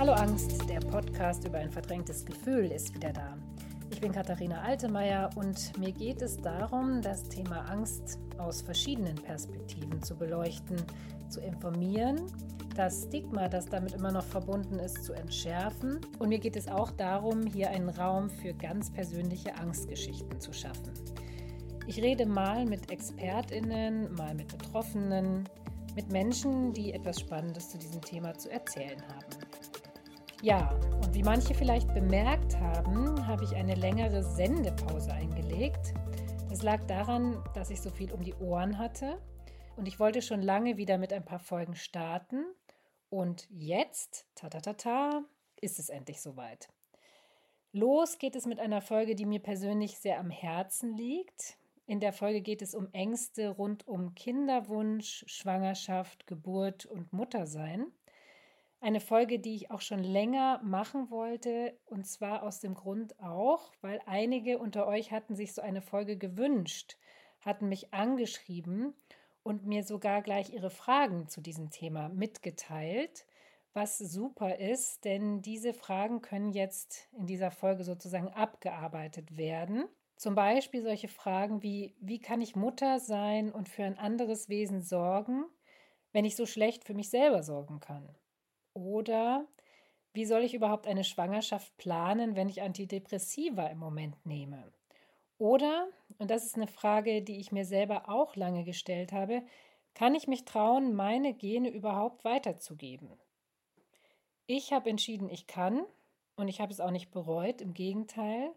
[0.00, 3.36] Hallo Angst, der Podcast über ein verdrängtes Gefühl ist wieder da.
[3.90, 10.02] Ich bin Katharina Altemeyer und mir geht es darum, das Thema Angst aus verschiedenen Perspektiven
[10.02, 10.78] zu beleuchten,
[11.28, 12.22] zu informieren,
[12.74, 16.00] das Stigma, das damit immer noch verbunden ist, zu entschärfen.
[16.18, 20.94] Und mir geht es auch darum, hier einen Raum für ganz persönliche Angstgeschichten zu schaffen.
[21.86, 25.46] Ich rede mal mit Expertinnen, mal mit Betroffenen,
[25.94, 29.29] mit Menschen, die etwas Spannendes zu diesem Thema zu erzählen haben.
[30.42, 30.70] Ja,
[31.04, 35.92] und wie manche vielleicht bemerkt haben, habe ich eine längere Sendepause eingelegt.
[36.48, 39.20] Das lag daran, dass ich so viel um die Ohren hatte
[39.76, 42.46] und ich wollte schon lange wieder mit ein paar Folgen starten.
[43.10, 45.24] Und jetzt, ta ta ta ta,
[45.60, 46.68] ist es endlich soweit.
[47.72, 51.58] Los geht es mit einer Folge, die mir persönlich sehr am Herzen liegt.
[51.86, 57.92] In der Folge geht es um Ängste rund um Kinderwunsch, Schwangerschaft, Geburt und Muttersein.
[58.82, 63.72] Eine Folge, die ich auch schon länger machen wollte, und zwar aus dem Grund auch,
[63.82, 66.96] weil einige unter euch hatten sich so eine Folge gewünscht,
[67.40, 68.94] hatten mich angeschrieben
[69.42, 73.26] und mir sogar gleich ihre Fragen zu diesem Thema mitgeteilt,
[73.74, 79.84] was super ist, denn diese Fragen können jetzt in dieser Folge sozusagen abgearbeitet werden.
[80.16, 84.80] Zum Beispiel solche Fragen wie, wie kann ich Mutter sein und für ein anderes Wesen
[84.80, 85.44] sorgen,
[86.12, 88.08] wenn ich so schlecht für mich selber sorgen kann?
[88.80, 89.46] Oder
[90.14, 94.72] wie soll ich überhaupt eine Schwangerschaft planen, wenn ich Antidepressiva im Moment nehme?
[95.36, 99.42] Oder, und das ist eine Frage, die ich mir selber auch lange gestellt habe,
[99.94, 103.10] kann ich mich trauen, meine Gene überhaupt weiterzugeben?
[104.46, 105.84] Ich habe entschieden, ich kann
[106.36, 108.50] und ich habe es auch nicht bereut, im Gegenteil.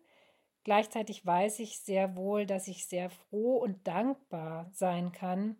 [0.64, 5.58] Gleichzeitig weiß ich sehr wohl, dass ich sehr froh und dankbar sein kann,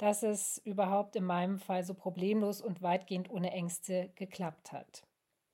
[0.00, 5.02] dass es überhaupt in meinem Fall so problemlos und weitgehend ohne Ängste geklappt hat.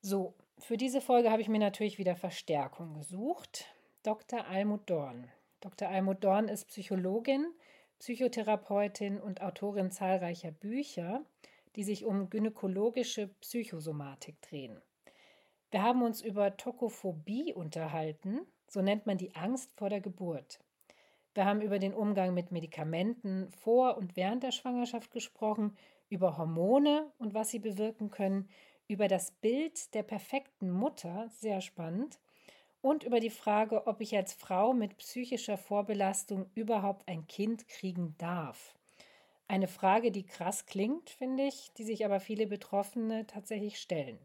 [0.03, 3.67] So, für diese Folge habe ich mir natürlich wieder Verstärkung gesucht.
[4.05, 4.47] Dr.
[4.47, 5.29] Almut Dorn.
[5.61, 5.89] Dr.
[5.89, 7.53] Almut Dorn ist Psychologin,
[7.99, 11.25] Psychotherapeutin und Autorin zahlreicher Bücher,
[11.75, 14.81] die sich um gynäkologische Psychosomatik drehen.
[15.73, 20.61] Wir haben uns über Tokophobie unterhalten, so nennt man die Angst vor der Geburt.
[21.37, 25.77] Wir haben über den Umgang mit Medikamenten vor und während der Schwangerschaft gesprochen,
[26.09, 28.49] über Hormone und was sie bewirken können,
[28.89, 32.21] über das Bild der perfekten Mutter, sehr spannend,
[32.81, 38.15] und über die Frage, ob ich als Frau mit psychischer Vorbelastung überhaupt ein Kind kriegen
[38.17, 38.75] darf.
[39.47, 44.19] Eine Frage, die krass klingt, finde ich, die sich aber viele Betroffene tatsächlich stellen.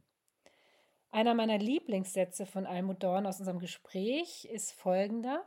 [1.09, 5.45] Einer meiner Lieblingssätze von Almut Dorn aus unserem Gespräch ist folgender.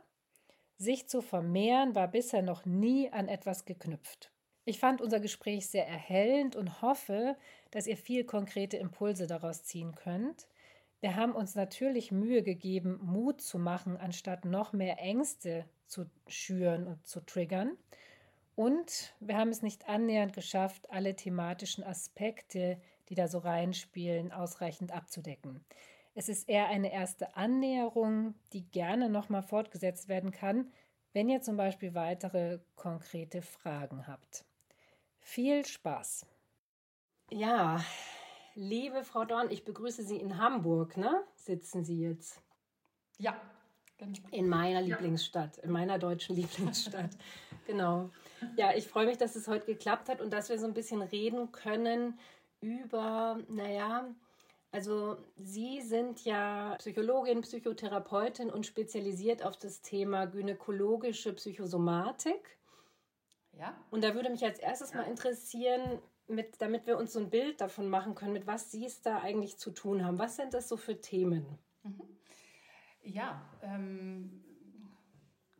[0.77, 4.31] Sich zu vermehren war bisher noch nie an etwas geknüpft.
[4.65, 7.37] Ich fand unser Gespräch sehr erhellend und hoffe,
[7.71, 10.47] dass ihr viel konkrete Impulse daraus ziehen könnt.
[11.01, 16.87] Wir haben uns natürlich Mühe gegeben, Mut zu machen, anstatt noch mehr Ängste zu schüren
[16.87, 17.77] und zu triggern.
[18.55, 24.91] Und wir haben es nicht annähernd geschafft, alle thematischen Aspekte, die da so reinspielen, ausreichend
[24.91, 25.63] abzudecken.
[26.17, 30.71] Es ist eher eine erste Annäherung, die gerne nochmal fortgesetzt werden kann,
[31.11, 34.45] wenn ihr zum Beispiel weitere konkrete Fragen habt.
[35.19, 36.25] Viel Spaß!
[37.31, 37.83] Ja,
[38.53, 41.21] liebe Frau Dorn, ich begrüße Sie in Hamburg, ne?
[41.35, 42.41] Sitzen Sie jetzt?
[43.17, 43.35] Ja.
[44.31, 47.11] In meiner Lieblingsstadt, in meiner deutschen Lieblingsstadt.
[47.67, 48.09] genau.
[48.55, 51.01] Ja, ich freue mich, dass es heute geklappt hat und dass wir so ein bisschen
[51.01, 52.17] reden können
[52.61, 54.07] über, naja,
[54.75, 62.57] also Sie sind ja Psychologin, Psychotherapeutin und spezialisiert auf das Thema gynäkologische Psychosomatik.
[63.53, 63.73] Ja.
[63.89, 64.97] Und da würde mich als erstes ja.
[64.97, 68.85] mal interessieren, mit, damit wir uns so ein Bild davon machen können, mit was Sie
[68.85, 70.19] es da eigentlich zu tun haben.
[70.19, 71.57] Was sind das so für Themen?
[71.83, 72.01] Mhm.
[73.01, 74.43] Ja, ähm,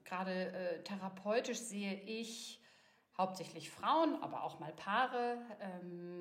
[0.03, 2.61] gerade äh, therapeutisch sehe ich
[3.17, 6.14] hauptsächlich Frauen, aber auch mal Paare, ähm,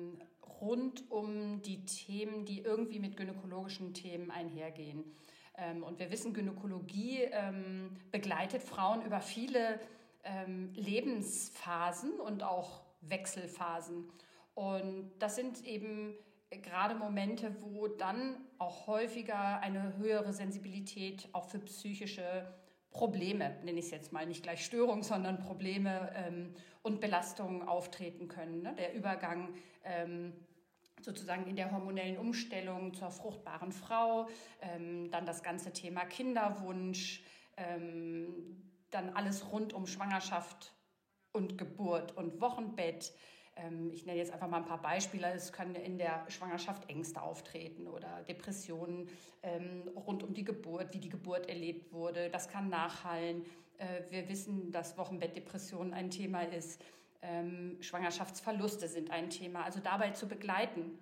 [0.75, 5.03] rund um die Themen, die irgendwie mit gynäkologischen Themen einhergehen.
[5.57, 9.79] Ähm, und wir wissen, Gynäkologie ähm, begleitet Frauen über viele
[10.23, 14.09] ähm, Lebensphasen und auch Wechselphasen.
[14.53, 16.15] Und das sind eben
[16.49, 22.47] gerade Momente, wo dann auch häufiger eine höhere Sensibilität auch für psychische
[22.91, 28.27] Probleme, nenne ich es jetzt mal, nicht gleich Störung, sondern Probleme ähm, und Belastungen auftreten
[28.27, 28.61] können.
[28.61, 28.73] Ne?
[28.77, 30.33] Der Übergang ähm,
[31.01, 34.27] sozusagen in der hormonellen Umstellung zur fruchtbaren Frau,
[34.61, 37.23] ähm, dann das ganze Thema Kinderwunsch,
[37.57, 38.61] ähm,
[38.91, 40.73] dann alles rund um Schwangerschaft
[41.33, 43.13] und Geburt und Wochenbett,
[43.57, 45.31] Ähm, ich nenne jetzt einfach mal ein paar Beispiele.
[45.33, 49.07] Es können in der Schwangerschaft Ängste auftreten oder Depressionen
[49.43, 52.29] ähm, rund um die Geburt, wie die Geburt erlebt wurde.
[52.29, 53.45] Das kann nachhallen.
[53.77, 56.81] Äh, wir wissen, dass Wochenbettdepression ein Thema ist.
[57.27, 59.63] Ähm, Schwangerschaftsverluste sind ein Thema.
[59.63, 60.99] Also dabei zu begleiten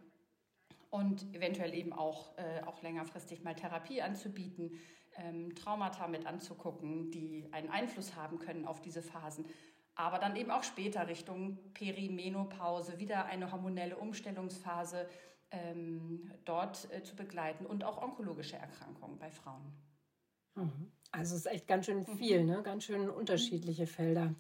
[0.89, 4.79] und eventuell eben auch, äh, auch längerfristig mal Therapie anzubieten,
[5.15, 9.45] ähm, Traumata mit anzugucken, die einen Einfluss haben können auf diese Phasen.
[9.95, 15.07] Aber dann eben auch später Richtung Perimenopause, wieder eine hormonelle Umstellungsphase
[15.51, 19.73] ähm, dort äh, zu begleiten und auch onkologische Erkrankungen bei Frauen.
[20.55, 20.91] Mhm.
[21.11, 22.17] Also es ist echt ganz schön mhm.
[22.17, 22.63] viel, ne?
[22.63, 24.33] ganz schön unterschiedliche Felder.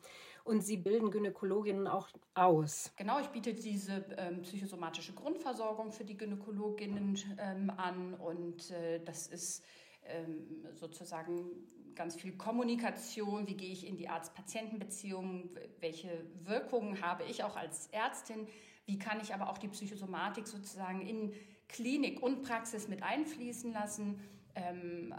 [0.43, 2.91] Und Sie bilden Gynäkologinnen auch aus.
[2.97, 9.27] Genau, ich biete diese ähm, psychosomatische Grundversorgung für die Gynäkologinnen ähm, an und äh, das
[9.27, 9.63] ist
[10.05, 11.49] ähm, sozusagen
[11.95, 15.49] ganz viel Kommunikation, wie gehe ich in die Arzt-Patienten-Beziehung,
[15.79, 16.09] welche
[16.43, 18.47] Wirkungen habe ich auch als Ärztin,
[18.85, 21.33] wie kann ich aber auch die Psychosomatik sozusagen in
[21.69, 24.19] Klinik und Praxis mit einfließen lassen.
[24.55, 25.13] Ähm,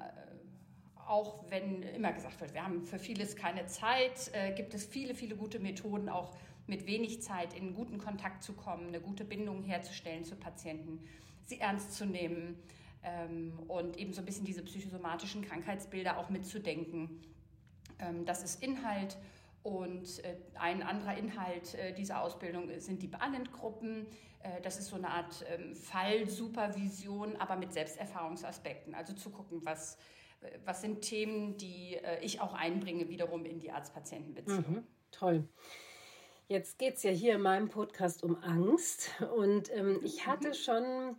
[1.06, 5.14] auch wenn immer gesagt wird, wir haben für vieles keine Zeit, äh, gibt es viele,
[5.14, 6.34] viele gute Methoden, auch
[6.66, 11.00] mit wenig Zeit in guten Kontakt zu kommen, eine gute Bindung herzustellen zu Patienten,
[11.44, 12.56] sie ernst zu nehmen
[13.02, 17.20] ähm, und eben so ein bisschen diese psychosomatischen Krankheitsbilder auch mitzudenken.
[17.98, 19.16] Ähm, das ist Inhalt.
[19.62, 24.06] Und äh, ein anderer Inhalt äh, dieser Ausbildung sind die Balent-Gruppen.
[24.42, 28.94] Äh, das ist so eine Art ähm, Fallsupervision, aber mit Selbsterfahrungsaspekten.
[28.94, 29.96] Also zu gucken, was,
[30.64, 34.64] was sind Themen, die ich auch einbringe, wiederum in die Arzt-Patienten-Beziehung.
[34.68, 35.48] Mhm, toll.
[36.48, 39.10] Jetzt geht es ja hier in meinem Podcast um Angst.
[39.36, 40.54] Und ähm, ich hatte mhm.
[40.54, 41.16] schon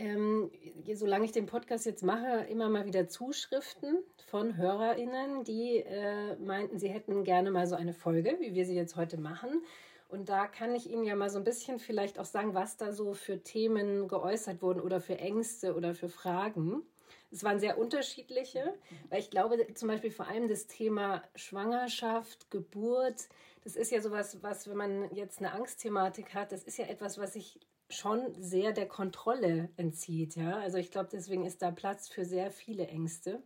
[0.00, 0.50] ähm,
[0.94, 6.78] solange ich den Podcast jetzt mache, immer mal wieder Zuschriften von HörerInnen, die äh, meinten,
[6.78, 9.62] sie hätten gerne mal so eine Folge, wie wir sie jetzt heute machen.
[10.08, 12.92] Und da kann ich Ihnen ja mal so ein bisschen vielleicht auch sagen, was da
[12.92, 16.82] so für Themen geäußert wurden oder für Ängste oder für Fragen.
[17.30, 18.74] Es waren sehr unterschiedliche,
[19.08, 23.28] weil ich glaube, zum Beispiel vor allem das Thema Schwangerschaft, Geburt,
[23.62, 27.18] das ist ja sowas, was, wenn man jetzt eine Angstthematik hat, das ist ja etwas,
[27.18, 30.36] was sich schon sehr der Kontrolle entzieht.
[30.36, 30.58] Ja?
[30.58, 33.42] Also ich glaube, deswegen ist da Platz für sehr viele Ängste.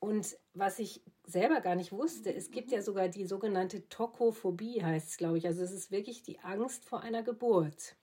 [0.00, 5.10] Und was ich selber gar nicht wusste, es gibt ja sogar die sogenannte Tokophobie, heißt
[5.10, 5.46] es, glaube ich.
[5.46, 7.94] Also es ist wirklich die Angst vor einer Geburt.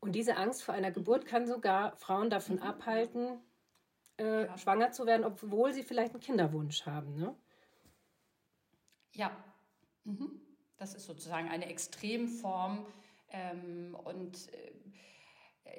[0.00, 3.40] Und diese Angst vor einer Geburt kann sogar Frauen davon abhalten,
[4.18, 4.58] äh, ja.
[4.58, 7.14] schwanger zu werden, obwohl sie vielleicht einen Kinderwunsch haben.
[7.16, 7.34] Ne?
[9.14, 9.30] Ja,
[10.04, 10.40] mhm.
[10.76, 12.86] das ist sozusagen eine Extremform
[13.30, 14.72] ähm, und äh,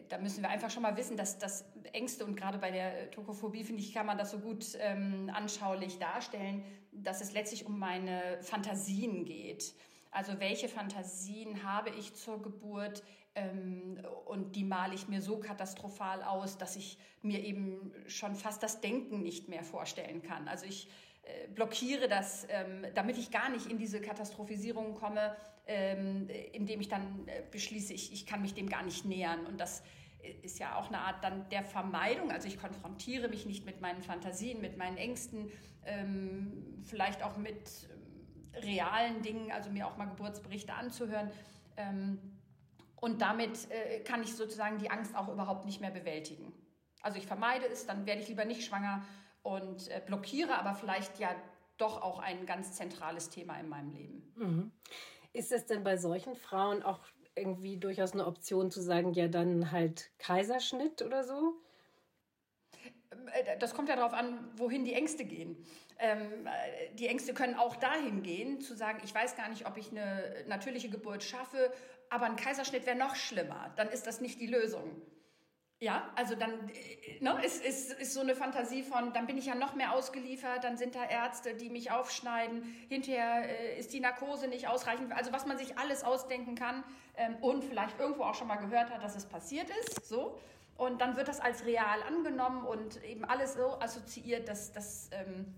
[0.10, 3.64] da müssen wir einfach schon mal wissen, dass das Ängste und gerade bei der Tokophobie,
[3.64, 8.42] finde ich, kann man das so gut ähm, anschaulich darstellen, dass es letztlich um meine
[8.42, 9.74] Fantasien geht.
[10.12, 13.04] Also welche Fantasien habe ich zur Geburt
[13.36, 18.62] ähm, und die male ich mir so katastrophal aus, dass ich mir eben schon fast
[18.64, 20.48] das Denken nicht mehr vorstellen kann.
[20.48, 20.90] Also ich
[21.24, 25.36] äh, blockiere das, ähm, damit ich gar nicht in diese Katastrophisierung komme,
[25.66, 29.46] ähm, indem ich dann äh, beschließe, ich, kann mich dem gar nicht nähern.
[29.46, 29.84] Und das
[30.42, 32.32] ist ja auch eine Art dann der Vermeidung.
[32.32, 35.50] Also ich konfrontiere mich nicht mit meinen Fantasien, mit meinen Ängsten,
[35.86, 37.90] ähm, vielleicht auch mit
[38.56, 41.32] realen Dingen, also mir auch mal Geburtsberichte anzuhören.
[43.04, 46.54] Und damit äh, kann ich sozusagen die Angst auch überhaupt nicht mehr bewältigen.
[47.02, 49.04] Also ich vermeide es, dann werde ich lieber nicht schwanger
[49.42, 51.36] und äh, blockiere aber vielleicht ja
[51.76, 54.34] doch auch ein ganz zentrales Thema in meinem Leben.
[54.38, 54.72] Mhm.
[55.34, 57.02] Ist es denn bei solchen Frauen auch
[57.36, 61.56] irgendwie durchaus eine Option zu sagen, ja, dann halt Kaiserschnitt oder so?
[63.34, 65.58] Äh, das kommt ja darauf an, wohin die Ängste gehen.
[66.00, 69.78] Ähm, äh, die Ängste können auch dahin gehen, zu sagen, ich weiß gar nicht, ob
[69.78, 71.74] ich eine natürliche Geburt schaffe,
[72.14, 73.72] aber ein Kaiserschnitt wäre noch schlimmer.
[73.76, 75.02] Dann ist das nicht die Lösung.
[75.80, 76.72] Ja, also dann
[77.20, 80.64] ne, ist, ist, ist so eine Fantasie von, dann bin ich ja noch mehr ausgeliefert,
[80.64, 85.34] dann sind da Ärzte, die mich aufschneiden, hinterher äh, ist die Narkose nicht ausreichend, also
[85.34, 86.86] was man sich alles ausdenken kann
[87.18, 90.40] ähm, und vielleicht irgendwo auch schon mal gehört hat, dass es passiert ist, so.
[90.78, 95.54] Und dann wird das als real angenommen und eben alles so assoziiert, dass, dass ähm,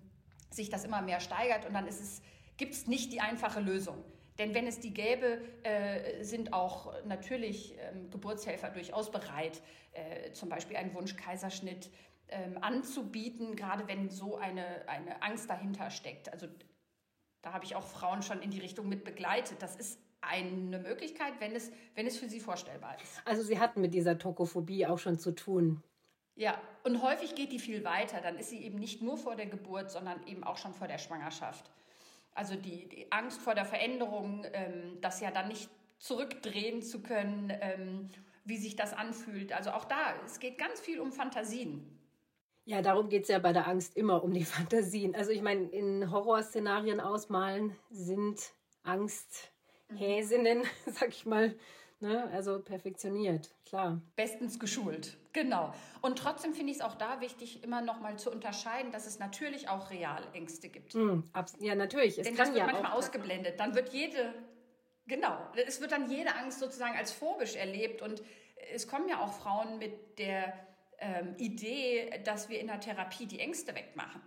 [0.50, 2.21] sich das immer mehr steigert und dann ist es,
[2.57, 4.03] gibt es nicht die einfache Lösung.
[4.38, 9.62] Denn wenn es die gäbe, äh, sind auch natürlich ähm, Geburtshelfer durchaus bereit,
[9.94, 11.89] äh, zum Beispiel einen Wunschkaiserschnitt
[12.27, 16.32] ähm, anzubieten, gerade wenn so eine, eine Angst dahinter steckt.
[16.34, 16.48] Also
[17.42, 19.62] da habe ich auch Frauen schon in die Richtung mit begleitet.
[19.62, 23.22] Das ist eine Möglichkeit, wenn es, wenn es für sie vorstellbar ist.
[23.25, 25.84] Also Sie hatten mit dieser Tokophobie auch schon zu tun.
[26.36, 28.20] Ja, und häufig geht die viel weiter.
[28.22, 30.98] Dann ist sie eben nicht nur vor der Geburt, sondern eben auch schon vor der
[30.98, 31.70] Schwangerschaft.
[32.36, 37.51] Also die, die Angst vor der Veränderung, ähm, das ja dann nicht zurückdrehen zu können,
[37.62, 38.10] ähm,
[38.44, 39.54] wie sich das anfühlt.
[39.54, 41.96] Also auch da, es geht ganz viel um Fantasien.
[42.65, 45.15] Ja, darum geht es ja bei der Angst immer um die Fantasien.
[45.15, 48.39] Also ich meine, in Horrorszenarien ausmalen sind
[48.84, 51.56] Angsthäsinnen, sag ich mal,
[52.05, 54.01] ne, also perfektioniert, klar.
[54.15, 55.74] Bestens geschult, genau.
[56.01, 59.19] Und trotzdem finde ich es auch da wichtig, immer noch mal zu unterscheiden, dass es
[59.19, 60.95] natürlich auch real Ängste gibt.
[60.95, 61.21] Mm,
[61.59, 62.17] ja, natürlich.
[62.17, 63.59] Es Denn das wird ja manchmal ausgeblendet.
[63.59, 64.33] Dann wird jede,
[65.07, 68.21] genau, es wird dann jede Angst sozusagen als phobisch erlebt und
[68.74, 70.53] es kommen ja auch Frauen mit der
[71.00, 74.21] ähm, Idee, dass wir in der Therapie die Ängste wegmachen.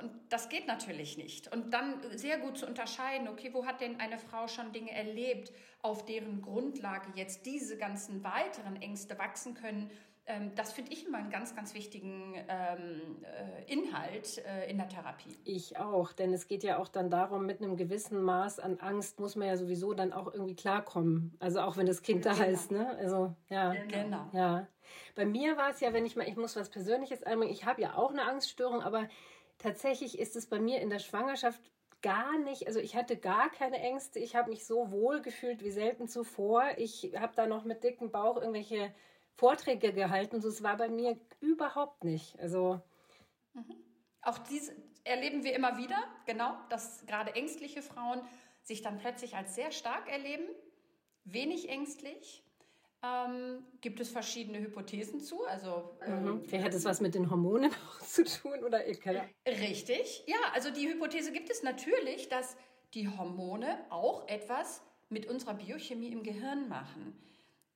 [0.00, 1.52] Und das geht natürlich nicht.
[1.52, 5.52] Und dann sehr gut zu unterscheiden, okay, wo hat denn eine Frau schon Dinge erlebt,
[5.82, 9.90] auf deren Grundlage jetzt diese ganzen weiteren Ängste wachsen können.
[10.28, 14.88] Ähm, das finde ich immer einen ganz, ganz wichtigen ähm, äh, Inhalt äh, in der
[14.88, 15.38] Therapie.
[15.44, 19.20] Ich auch, denn es geht ja auch dann darum, mit einem gewissen Maß an Angst
[19.20, 21.36] muss man ja sowieso dann auch irgendwie klarkommen.
[21.38, 22.48] Also auch wenn das Kind da genau.
[22.48, 22.96] ist, ne?
[22.98, 23.72] Also ja.
[23.86, 24.28] Genau.
[24.32, 24.66] Ja.
[25.14, 27.82] Bei mir war es ja, wenn ich mal, ich muss was Persönliches einbringen, ich habe
[27.82, 29.08] ja auch eine Angststörung, aber
[29.58, 31.60] tatsächlich ist es bei mir in der Schwangerschaft
[32.02, 34.18] gar nicht, also ich hatte gar keine Ängste.
[34.18, 36.64] Ich habe mich so wohl gefühlt wie selten zuvor.
[36.76, 38.94] Ich habe da noch mit dickem Bauch irgendwelche
[39.34, 40.40] Vorträge gehalten.
[40.40, 42.38] So, es war bei mir überhaupt nicht.
[42.38, 42.80] Also
[43.54, 43.76] mhm.
[44.22, 44.72] auch dies
[45.04, 48.20] erleben wir immer wieder, genau, dass gerade ängstliche Frauen
[48.62, 50.48] sich dann plötzlich als sehr stark erleben,
[51.24, 52.45] wenig ängstlich
[53.06, 55.44] ähm, gibt es verschiedene Hypothesen zu.
[55.44, 58.64] Also, ähm, Wer hat es was mit den Hormonen auch zu tun?
[58.64, 58.86] Oder
[59.46, 60.36] Richtig, ja.
[60.54, 62.56] Also die Hypothese gibt es natürlich, dass
[62.94, 67.18] die Hormone auch etwas mit unserer Biochemie im Gehirn machen.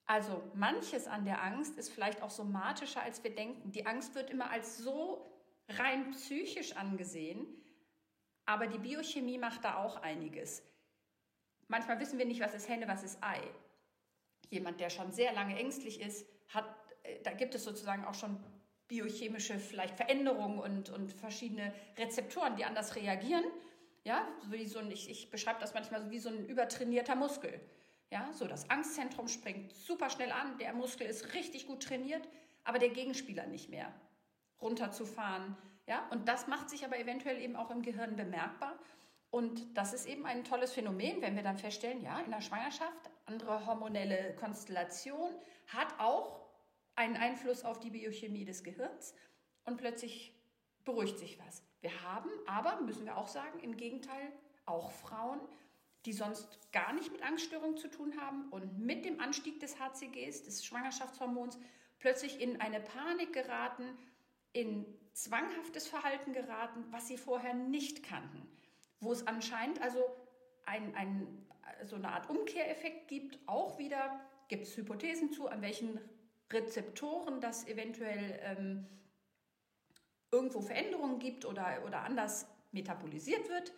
[0.06, 3.70] Also manches an der Angst ist vielleicht auch somatischer, als wir denken.
[3.70, 5.24] Die Angst wird immer als so
[5.68, 7.46] rein psychisch angesehen,
[8.44, 10.64] aber die Biochemie macht da auch einiges.
[11.68, 13.40] Manchmal wissen wir nicht, was ist Henne, was ist Ei
[14.50, 16.66] jemand, der schon sehr lange ängstlich ist, hat,
[17.02, 18.38] äh, da gibt es sozusagen auch schon
[18.88, 23.44] biochemische vielleicht Veränderungen und, und verschiedene Rezeptoren, die anders reagieren.
[24.02, 27.60] Ja, wie so ein, ich, ich beschreibe das manchmal so wie so ein übertrainierter Muskel.
[28.10, 32.26] Ja, so das Angstzentrum springt super schnell an, der Muskel ist richtig gut trainiert,
[32.64, 33.92] aber der Gegenspieler nicht mehr
[34.60, 35.56] runterzufahren.
[35.86, 38.76] Ja, und das macht sich aber eventuell eben auch im Gehirn bemerkbar.
[39.30, 43.10] Und das ist eben ein tolles Phänomen, wenn wir dann feststellen, ja, in der Schwangerschaft,
[43.30, 45.30] andere hormonelle Konstellation
[45.68, 46.40] hat auch
[46.96, 49.14] einen Einfluss auf die Biochemie des Gehirns
[49.64, 50.34] und plötzlich
[50.84, 51.62] beruhigt sich was.
[51.80, 54.32] Wir haben aber, müssen wir auch sagen, im Gegenteil
[54.66, 55.40] auch Frauen,
[56.04, 60.42] die sonst gar nicht mit Angststörungen zu tun haben und mit dem Anstieg des HCGs,
[60.44, 61.58] des Schwangerschaftshormons,
[61.98, 63.84] plötzlich in eine Panik geraten,
[64.52, 68.48] in zwanghaftes Verhalten geraten, was sie vorher nicht kannten
[69.00, 70.04] wo es anscheinend also
[70.66, 71.46] ein, ein,
[71.84, 73.38] so eine Art Umkehreffekt gibt.
[73.46, 75.98] Auch wieder gibt es Hypothesen zu, an welchen
[76.52, 78.86] Rezeptoren das eventuell ähm,
[80.32, 83.72] irgendwo Veränderungen gibt oder, oder anders metabolisiert wird.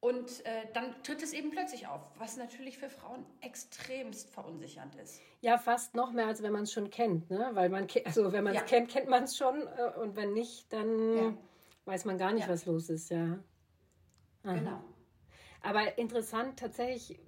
[0.00, 5.20] Und äh, dann tritt es eben plötzlich auf, was natürlich für Frauen extremst verunsichernd ist.
[5.42, 7.28] Ja, fast noch mehr, als wenn man es schon kennt.
[7.30, 7.50] Ne?
[7.52, 8.66] Weil man, also wenn man es ja.
[8.66, 9.66] kennt, kennt man es schon.
[9.66, 11.34] Äh, und wenn nicht, dann ja.
[11.84, 12.52] weiß man gar nicht, ja.
[12.52, 13.10] was los ist.
[13.10, 13.38] Ja.
[14.44, 14.54] Aha.
[14.54, 14.82] Genau.
[15.62, 17.18] Aber interessant tatsächlich,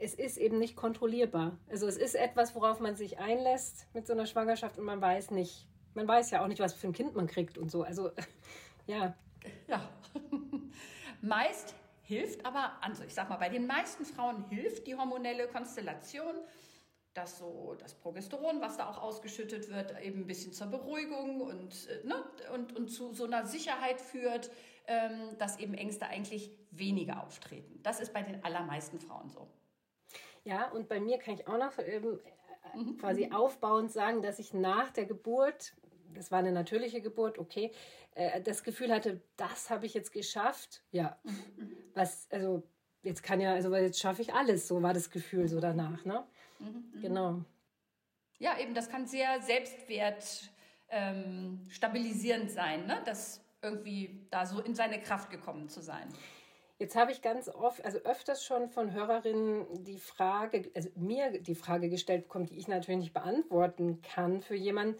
[0.00, 1.58] es ist eben nicht kontrollierbar.
[1.70, 5.30] Also es ist etwas, worauf man sich einlässt mit so einer Schwangerschaft und man weiß
[5.30, 7.82] nicht, man weiß ja auch nicht, was für ein Kind man kriegt und so.
[7.82, 8.10] Also
[8.86, 9.14] ja.
[9.68, 9.88] Ja.
[11.20, 16.34] Meist hilft aber, also ich sag mal, bei den meisten Frauen hilft die hormonelle Konstellation,
[17.14, 21.88] dass so das Progesteron, was da auch ausgeschüttet wird, eben ein bisschen zur Beruhigung und,
[21.88, 24.50] äh, ne, und, und zu so einer Sicherheit führt,
[24.92, 27.80] ähm, dass eben Ängste eigentlich weniger auftreten.
[27.82, 29.48] Das ist bei den allermeisten Frauen so.
[30.44, 32.20] Ja, und bei mir kann ich auch noch ähm,
[32.74, 32.98] mhm.
[32.98, 35.74] quasi aufbauend sagen, dass ich nach der Geburt,
[36.14, 37.72] das war eine natürliche Geburt, okay,
[38.14, 40.82] äh, das Gefühl hatte, das habe ich jetzt geschafft.
[40.90, 41.76] Ja, mhm.
[41.94, 42.62] was, also
[43.02, 46.24] jetzt kann ja, also jetzt schaffe ich alles, so war das Gefühl so danach, ne?
[46.58, 47.00] Mhm.
[47.00, 47.44] Genau.
[48.38, 50.50] Ja, eben, das kann sehr selbstwert
[50.88, 53.00] ähm, stabilisierend sein, ne?
[53.04, 56.08] Das irgendwie da so in seine Kraft gekommen zu sein.
[56.78, 61.54] Jetzt habe ich ganz oft, also öfters schon von Hörerinnen die Frage, also mir die
[61.54, 64.98] Frage gestellt bekommen, die ich natürlich nicht beantworten kann für jemanden,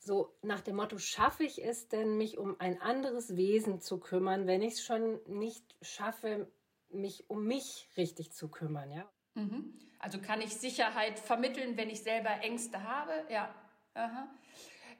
[0.00, 4.46] so nach dem Motto, schaffe ich es denn, mich um ein anderes Wesen zu kümmern,
[4.46, 6.50] wenn ich es schon nicht schaffe,
[6.88, 9.08] mich um mich richtig zu kümmern, ja?
[9.34, 9.78] Mhm.
[9.98, 13.12] Also kann ich Sicherheit vermitteln, wenn ich selber Ängste habe?
[13.28, 13.54] Ja.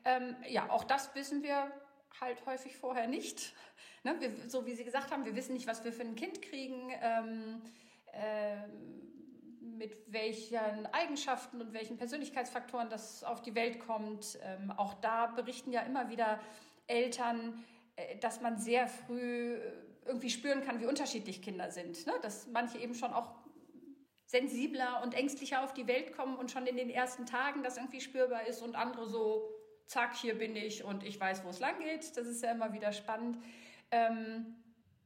[0.05, 1.73] Ähm, ja, auch das wissen wir
[2.21, 3.53] halt häufig vorher nicht.
[4.03, 6.41] Ne, wir, so wie Sie gesagt haben, wir wissen nicht, was wir für ein Kind
[6.41, 6.91] kriegen.
[7.03, 7.61] Ähm,
[8.13, 8.57] äh,
[9.81, 14.39] mit welchen Eigenschaften und welchen Persönlichkeitsfaktoren das auf die Welt kommt.
[14.43, 16.39] Ähm, auch da berichten ja immer wieder
[16.87, 17.65] Eltern,
[17.97, 19.73] äh, dass man sehr früh äh,
[20.05, 22.07] irgendwie spüren kann, wie unterschiedlich Kinder sind.
[22.07, 22.13] Ne?
[22.21, 23.31] Dass manche eben schon auch
[24.27, 28.01] sensibler und ängstlicher auf die Welt kommen und schon in den ersten Tagen das irgendwie
[28.01, 29.51] spürbar ist und andere so,
[29.91, 32.17] zack, hier bin ich und ich weiß, wo es lang geht.
[32.17, 33.39] Das ist ja immer wieder spannend.
[33.91, 34.55] Ähm,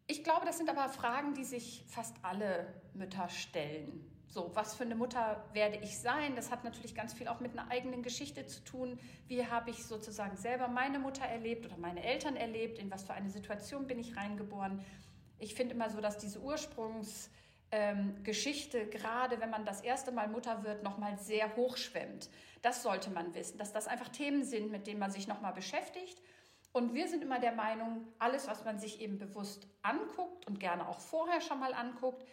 [0.06, 4.10] ich glaube, das sind aber Fragen, die sich fast alle Mütter stellen.
[4.28, 6.36] So, was für eine Mutter werde ich sein?
[6.36, 8.98] Das hat natürlich ganz viel auch mit einer eigenen Geschichte zu tun.
[9.26, 12.78] Wie habe ich sozusagen selber meine Mutter erlebt oder meine Eltern erlebt?
[12.78, 14.84] In was für eine Situation bin ich reingeboren?
[15.38, 17.30] Ich finde immer so, dass diese Ursprungsgeschichte,
[17.74, 22.30] ähm, gerade wenn man das erste Mal Mutter wird, nochmal sehr hochschwemmt.
[22.62, 26.22] Das sollte man wissen, dass das einfach Themen sind, mit denen man sich nochmal beschäftigt.
[26.72, 30.88] Und wir sind immer der Meinung, alles, was man sich eben bewusst anguckt und gerne
[30.88, 32.24] auch vorher schon mal anguckt,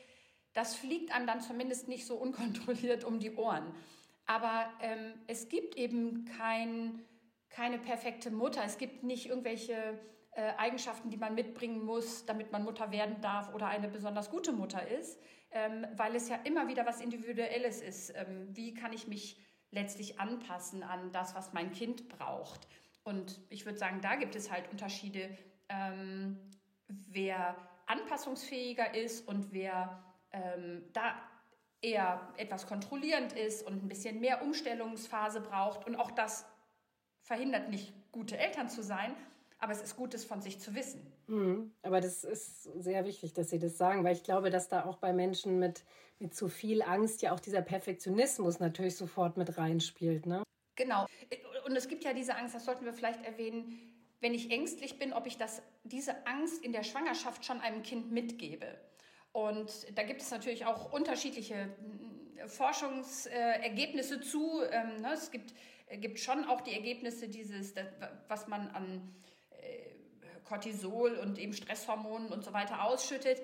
[0.54, 3.74] das fliegt einem dann zumindest nicht so unkontrolliert um die Ohren.
[4.28, 7.04] Aber ähm, es gibt eben kein,
[7.50, 8.64] keine perfekte Mutter.
[8.64, 9.98] Es gibt nicht irgendwelche
[10.34, 14.54] äh, Eigenschaften, die man mitbringen muss, damit man Mutter werden darf oder eine besonders gute
[14.54, 15.20] Mutter ist,
[15.52, 18.14] ähm, weil es ja immer wieder was Individuelles ist.
[18.16, 19.38] Ähm, wie kann ich mich
[19.72, 22.68] letztlich anpassen an das, was mein Kind braucht?
[23.04, 25.38] Und ich würde sagen, da gibt es halt Unterschiede,
[25.70, 26.40] ähm,
[26.88, 27.58] wer
[27.88, 31.16] anpassungsfähiger ist und wer ähm, da
[31.82, 35.86] eher etwas kontrollierend ist und ein bisschen mehr Umstellungsphase braucht.
[35.88, 36.46] Und auch das
[37.22, 39.16] verhindert nicht, gute Eltern zu sein,
[39.62, 41.06] aber es ist gut, es von sich zu wissen.
[41.28, 41.72] Mhm.
[41.84, 44.98] Aber das ist sehr wichtig, dass Sie das sagen, weil ich glaube, dass da auch
[44.98, 45.84] bei Menschen mit,
[46.18, 50.26] mit zu viel Angst ja auch dieser Perfektionismus natürlich sofort mit reinspielt.
[50.26, 50.44] Ne?
[50.76, 51.06] Genau.
[51.66, 53.78] Und es gibt ja diese Angst, das sollten wir vielleicht erwähnen,
[54.20, 58.12] wenn ich ängstlich bin, ob ich das, diese Angst in der Schwangerschaft schon einem Kind
[58.12, 58.66] mitgebe.
[59.32, 64.64] Und da gibt es natürlich auch unterschiedliche hm, Forschungsergebnisse zu.
[64.72, 65.54] Ähm, ne, es gibt,
[65.86, 67.76] äh, gibt schon auch die Ergebnisse dieses,
[68.28, 69.31] was man an äh,
[70.46, 73.42] Cortisol und eben Stresshormonen und so weiter ausschüttet.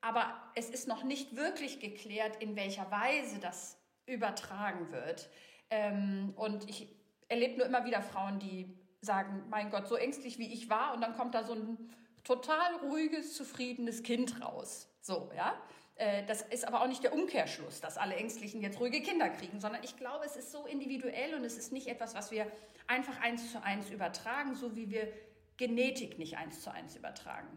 [0.00, 5.28] Aber es ist noch nicht wirklich geklärt, in welcher Weise das übertragen wird.
[5.70, 6.88] Ähm, und ich
[7.28, 11.00] erlebe nur immer wieder Frauen, die sagen, mein Gott, so ängstlich wie ich war und
[11.00, 11.90] dann kommt da so ein
[12.24, 14.88] total ruhiges, zufriedenes Kind raus.
[15.00, 15.54] So, ja.
[15.96, 19.60] Äh, das ist aber auch nicht der Umkehrschluss, dass alle Ängstlichen jetzt ruhige Kinder kriegen,
[19.60, 22.50] sondern ich glaube, es ist so individuell und es ist nicht etwas, was wir
[22.86, 25.08] einfach eins zu eins übertragen, so wie wir
[25.56, 27.48] Genetik nicht eins zu eins übertragen.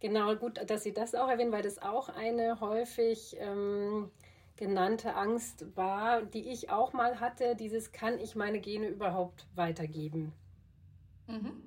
[0.00, 4.10] Genau, gut, dass Sie das auch erwähnen, weil das auch eine häufig ähm,
[4.56, 10.32] genannte Angst war, die ich auch mal hatte, dieses kann ich meine Gene überhaupt weitergeben?
[11.26, 11.62] Mhm.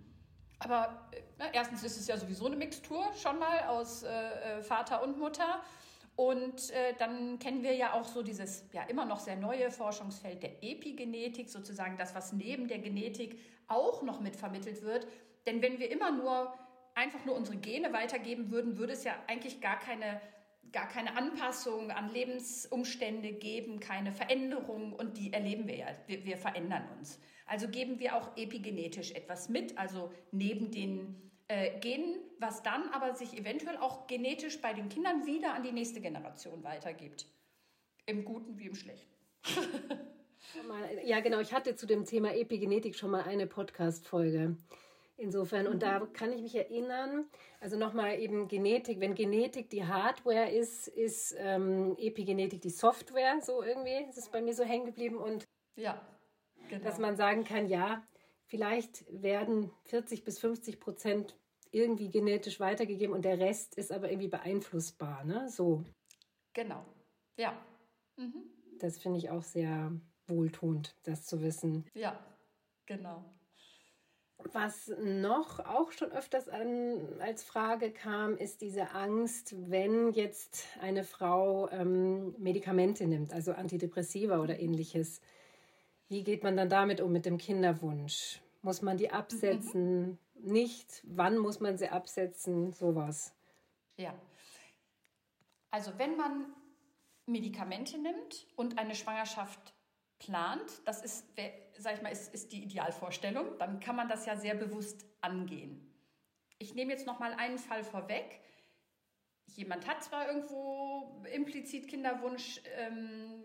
[0.60, 5.04] Aber na, erstens ist es ja sowieso eine Mixtur schon mal aus äh, äh, Vater
[5.04, 5.62] und Mutter.
[6.16, 10.44] Und äh, dann kennen wir ja auch so dieses ja immer noch sehr neue Forschungsfeld
[10.44, 15.08] der Epigenetik, sozusagen das, was neben der Genetik auch noch mit vermittelt wird.
[15.46, 16.54] Denn wenn wir immer nur
[16.94, 20.22] einfach nur unsere Gene weitergeben würden, würde es ja eigentlich gar keine
[20.72, 25.88] gar keine Anpassung an Lebensumstände geben, keine Veränderung und die erleben wir ja.
[26.08, 27.20] Wir, wir, verändern uns.
[27.46, 33.16] Also geben wir auch epigenetisch etwas mit, also neben den äh, Genen, was dann aber
[33.16, 37.26] sich eventuell auch genetisch bei den Kindern wieder an die nächste Generation weitergibt.
[38.06, 39.14] Im Guten wie im Schlechten.
[41.04, 41.40] ja, genau.
[41.40, 44.56] Ich hatte zu dem Thema Epigenetik schon mal eine Podcast-Folge.
[45.22, 47.30] Insofern, und da kann ich mich erinnern,
[47.60, 53.62] also nochmal eben Genetik, wenn Genetik die Hardware ist, ist ähm, Epigenetik die Software, so
[53.62, 56.02] irgendwie, ist es bei mir so hängen geblieben und ja,
[56.70, 56.84] genau.
[56.84, 58.04] dass man sagen kann, ja,
[58.48, 61.38] vielleicht werden 40 bis 50 Prozent
[61.70, 65.50] irgendwie genetisch weitergegeben und der Rest ist aber irgendwie beeinflussbar, ne?
[65.50, 65.84] So.
[66.54, 66.84] Genau,
[67.38, 67.54] ja.
[68.18, 68.50] Mhm.
[68.80, 69.92] Das finde ich auch sehr
[70.26, 71.86] wohltuend, das zu wissen.
[71.94, 72.20] Ja,
[72.88, 73.24] genau.
[74.54, 81.04] Was noch auch schon öfters an, als Frage kam, ist diese Angst, wenn jetzt eine
[81.04, 85.22] Frau ähm, Medikamente nimmt, also Antidepressiva oder ähnliches.
[86.10, 88.42] Wie geht man dann damit um mit dem Kinderwunsch?
[88.62, 90.02] Muss man die absetzen?
[90.02, 90.18] Mhm.
[90.54, 91.02] Nicht?
[91.06, 92.74] Wann muss man sie absetzen?
[92.74, 93.34] Sowas.
[93.98, 94.14] Ja.
[95.70, 96.48] Also wenn man
[97.26, 99.74] Medikamente nimmt und eine Schwangerschaft
[100.20, 101.26] plant, das ist,
[101.82, 105.88] sag ich mal, ist, ist die Idealvorstellung, dann kann man das ja sehr bewusst angehen.
[106.60, 108.40] Ich nehme jetzt noch mal einen Fall vorweg.
[109.48, 113.44] Jemand hat zwar irgendwo implizit Kinderwunsch, ähm,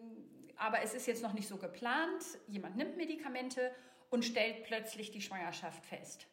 [0.56, 2.24] aber es ist jetzt noch nicht so geplant.
[2.46, 3.74] Jemand nimmt Medikamente
[4.10, 6.26] und stellt plötzlich die Schwangerschaft fest.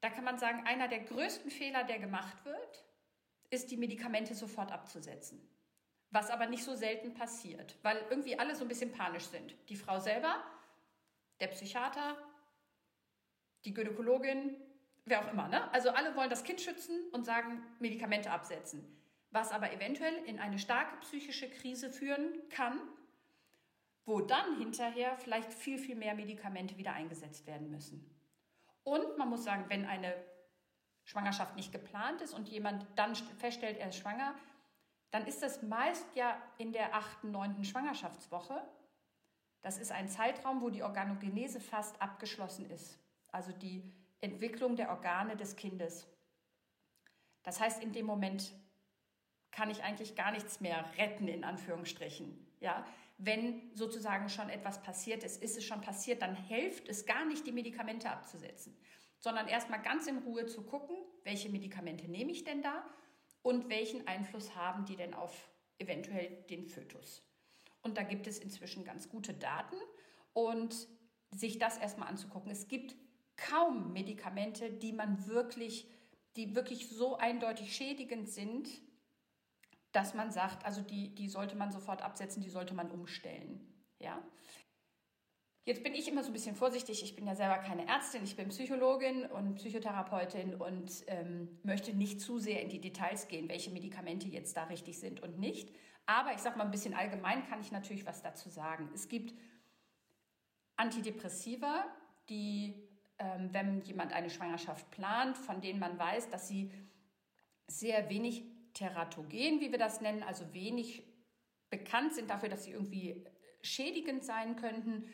[0.00, 2.84] Da kann man sagen, einer der größten Fehler, der gemacht wird,
[3.50, 5.40] ist, die Medikamente sofort abzusetzen.
[6.10, 9.54] was aber nicht so selten passiert, weil irgendwie alle so ein bisschen panisch sind.
[9.68, 10.42] Die Frau selber,
[11.40, 12.16] der Psychiater,
[13.64, 14.56] die Gynäkologin,
[15.04, 15.48] wer auch immer.
[15.48, 15.72] Ne?
[15.72, 18.96] Also alle wollen das Kind schützen und sagen, Medikamente absetzen.
[19.30, 22.80] Was aber eventuell in eine starke psychische Krise führen kann,
[24.04, 28.10] wo dann hinterher vielleicht viel, viel mehr Medikamente wieder eingesetzt werden müssen.
[28.82, 30.14] Und man muss sagen, wenn eine
[31.04, 34.34] Schwangerschaft nicht geplant ist und jemand dann feststellt, er ist schwanger,
[35.10, 38.62] dann ist das meist ja in der achten, neunten Schwangerschaftswoche.
[39.62, 45.36] Das ist ein Zeitraum, wo die Organogenese fast abgeschlossen ist, also die Entwicklung der Organe
[45.36, 46.06] des Kindes.
[47.42, 48.52] Das heißt, in dem Moment
[49.50, 52.46] kann ich eigentlich gar nichts mehr retten, in Anführungsstrichen.
[52.60, 52.86] Ja,
[53.18, 57.46] wenn sozusagen schon etwas passiert ist, ist es schon passiert, dann hilft es gar nicht,
[57.46, 58.76] die Medikamente abzusetzen,
[59.18, 62.84] sondern erstmal ganz in Ruhe zu gucken, welche Medikamente nehme ich denn da
[63.42, 67.22] und welchen Einfluss haben die denn auf eventuell den Fötus.
[67.82, 69.76] Und da gibt es inzwischen ganz gute Daten
[70.32, 70.88] und
[71.30, 72.50] sich das erstmal anzugucken.
[72.50, 72.94] Es gibt
[73.36, 75.88] kaum Medikamente, die man wirklich,
[76.36, 78.68] die wirklich so eindeutig schädigend sind,
[79.92, 83.60] dass man sagt, also die, die sollte man sofort absetzen, die sollte man umstellen.
[83.98, 84.22] Ja?
[85.64, 87.02] Jetzt bin ich immer so ein bisschen vorsichtig.
[87.02, 92.20] Ich bin ja selber keine Ärztin, ich bin Psychologin und Psychotherapeutin und ähm, möchte nicht
[92.20, 95.70] zu sehr in die Details gehen, welche Medikamente jetzt da richtig sind und nicht.
[96.10, 98.90] Aber ich sage mal ein bisschen allgemein kann ich natürlich was dazu sagen.
[98.92, 99.32] Es gibt
[100.74, 101.86] Antidepressiva,
[102.28, 102.74] die,
[103.18, 106.72] ähm, wenn jemand eine Schwangerschaft plant, von denen man weiß, dass sie
[107.68, 108.42] sehr wenig
[108.74, 111.04] teratogen, wie wir das nennen, also wenig
[111.70, 113.24] bekannt sind dafür, dass sie irgendwie
[113.62, 115.08] schädigend sein könnten,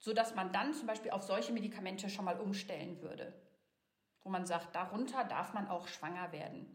[0.00, 3.32] sodass man dann zum Beispiel auf solche Medikamente schon mal umstellen würde,
[4.24, 6.74] wo man sagt, darunter darf man auch schwanger werden.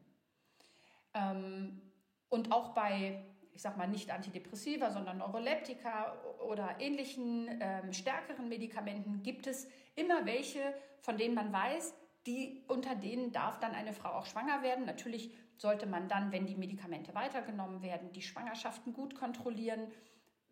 [1.13, 1.81] Ähm,
[2.29, 3.25] und auch bei,
[3.57, 6.15] ich sag mal, nicht Antidepressiva, sondern Neuroleptika
[6.47, 10.61] oder ähnlichen ähm, stärkeren Medikamenten gibt es immer welche,
[11.01, 11.95] von denen man weiß,
[12.27, 14.85] die unter denen darf dann eine Frau auch schwanger werden.
[14.85, 19.87] Natürlich sollte man dann, wenn die Medikamente weitergenommen werden, die Schwangerschaften gut kontrollieren,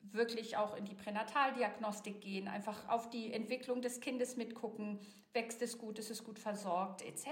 [0.01, 4.99] wirklich auch in die Pränataldiagnostik gehen, einfach auf die Entwicklung des Kindes mitgucken,
[5.31, 7.27] wächst es gut, ist es gut versorgt, etc.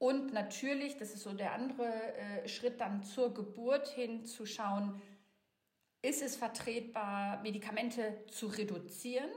[0.00, 5.00] Und natürlich, das ist so der andere äh, Schritt dann zur Geburt hin zu schauen,
[6.00, 9.28] ist es vertretbar, Medikamente zu reduzieren,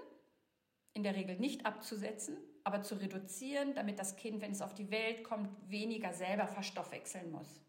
[0.94, 4.90] in der Regel nicht abzusetzen, aber zu reduzieren, damit das Kind, wenn es auf die
[4.90, 7.62] Welt kommt, weniger selber verstoffwechseln muss.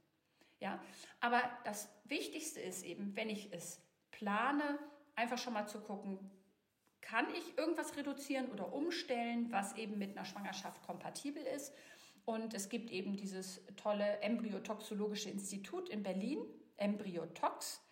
[0.61, 0.81] Ja,
[1.19, 4.79] aber das Wichtigste ist eben, wenn ich es plane,
[5.17, 6.31] einfach schon mal zu gucken,
[7.01, 11.75] kann ich irgendwas reduzieren oder umstellen, was eben mit einer Schwangerschaft kompatibel ist.
[12.25, 16.39] Und es gibt eben dieses tolle Embryotoxologische Institut in Berlin,
[16.77, 17.83] Embryotox.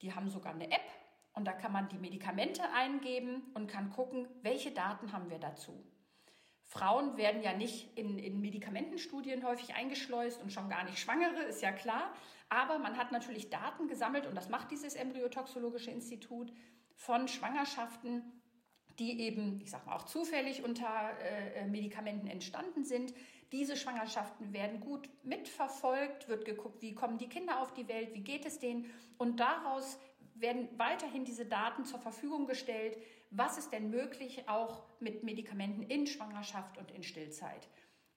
[0.00, 0.88] Die haben sogar eine App
[1.34, 5.84] und da kann man die Medikamente eingeben und kann gucken, welche Daten haben wir dazu.
[6.64, 11.62] Frauen werden ja nicht in, in Medikamentenstudien häufig eingeschleust und schon gar nicht Schwangere, ist
[11.62, 12.14] ja klar.
[12.48, 16.52] Aber man hat natürlich Daten gesammelt und das macht dieses Embryotoxologische Institut
[16.94, 18.39] von Schwangerschaften,
[19.00, 23.14] die eben, ich sag mal, auch zufällig unter äh, Medikamenten entstanden sind.
[23.50, 28.20] Diese Schwangerschaften werden gut mitverfolgt, wird geguckt, wie kommen die Kinder auf die Welt, wie
[28.20, 28.84] geht es denen.
[29.18, 29.98] Und daraus
[30.34, 32.98] werden weiterhin diese Daten zur Verfügung gestellt,
[33.30, 37.68] was ist denn möglich auch mit Medikamenten in Schwangerschaft und in Stillzeit.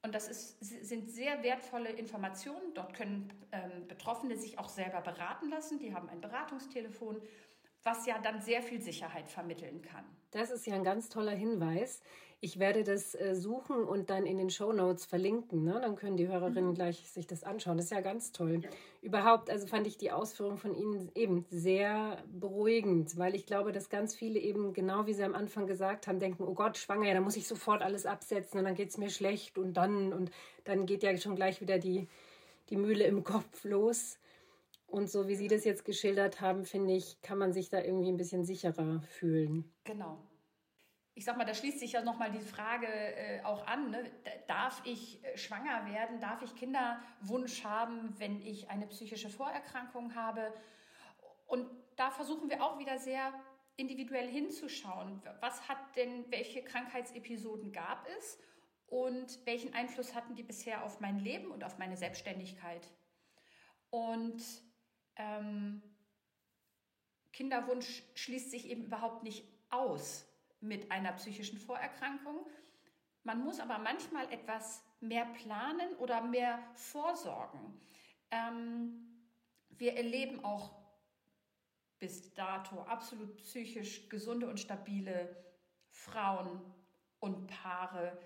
[0.01, 2.73] Und das ist, sind sehr wertvolle Informationen.
[2.73, 5.79] Dort können ähm, Betroffene sich auch selber beraten lassen.
[5.79, 7.21] Die haben ein Beratungstelefon,
[7.83, 10.05] was ja dann sehr viel Sicherheit vermitteln kann.
[10.33, 12.01] Das ist ja ein ganz toller Hinweis.
[12.41, 15.63] Ich werde das äh, suchen und dann in den Show Notes verlinken.
[15.63, 15.79] Ne?
[15.81, 16.75] Dann können die Hörerinnen mhm.
[16.75, 17.77] gleich sich das anschauen.
[17.77, 18.61] Das ist ja ganz toll.
[18.63, 18.69] Ja.
[19.01, 23.89] Überhaupt, also fand ich die Ausführung von Ihnen eben sehr beruhigend, weil ich glaube, dass
[23.89, 27.13] ganz viele eben, genau wie Sie am Anfang gesagt haben, denken, oh Gott, schwanger, ja,
[27.13, 30.31] da muss ich sofort alles absetzen und dann geht es mir schlecht und dann und
[30.65, 32.09] dann geht ja schon gleich wieder die,
[32.69, 34.17] die Mühle im Kopf los.
[34.93, 38.09] Und so wie Sie das jetzt geschildert haben, finde ich, kann man sich da irgendwie
[38.09, 39.73] ein bisschen sicherer fühlen.
[39.83, 40.19] Genau
[41.15, 44.11] ich sag mal, da schließt sich ja nochmal die Frage äh, auch an, ne?
[44.47, 50.51] darf ich äh, schwanger werden, darf ich Kinderwunsch haben, wenn ich eine psychische Vorerkrankung habe?
[51.45, 53.31] Und da versuchen wir auch wieder sehr
[53.75, 55.21] individuell hinzuschauen.
[55.39, 58.39] Was hat denn, welche Krankheitsepisoden gab es
[58.87, 62.87] und welchen Einfluss hatten die bisher auf mein Leben und auf meine Selbstständigkeit?
[63.91, 64.41] Und
[65.15, 65.81] ähm,
[67.31, 70.25] Kinderwunsch schließt sich eben überhaupt nicht aus
[70.59, 72.47] mit einer psychischen Vorerkrankung.
[73.23, 77.79] Man muss aber manchmal etwas mehr planen oder mehr vorsorgen.
[78.31, 79.13] Ähm,
[79.69, 80.75] wir erleben auch
[81.99, 85.35] bis dato absolut psychisch gesunde und stabile
[85.89, 86.61] Frauen
[87.19, 88.19] und Paare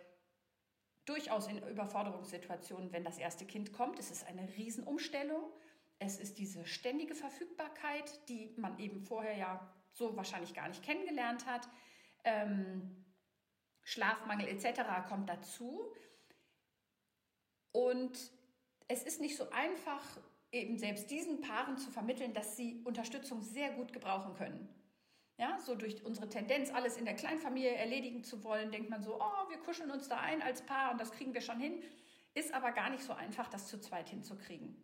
[1.05, 3.99] durchaus in Überforderungssituationen, wenn das erste Kind kommt.
[3.99, 5.43] Es ist eine Riesenumstellung.
[5.99, 11.45] Es ist diese ständige Verfügbarkeit, die man eben vorher ja so wahrscheinlich gar nicht kennengelernt
[11.45, 11.67] hat.
[12.23, 13.05] Ähm,
[13.83, 15.07] Schlafmangel etc.
[15.07, 15.91] kommt dazu.
[17.71, 18.31] Und
[18.87, 20.03] es ist nicht so einfach,
[20.51, 24.69] eben selbst diesen Paaren zu vermitteln, dass sie Unterstützung sehr gut gebrauchen können.
[25.37, 29.21] Ja, so durch unsere Tendenz, alles in der Kleinfamilie erledigen zu wollen, denkt man so,
[29.21, 31.83] oh, wir kuscheln uns da ein als Paar und das kriegen wir schon hin.
[32.33, 34.75] Ist aber gar nicht so einfach, das zu zweit hinzukriegen.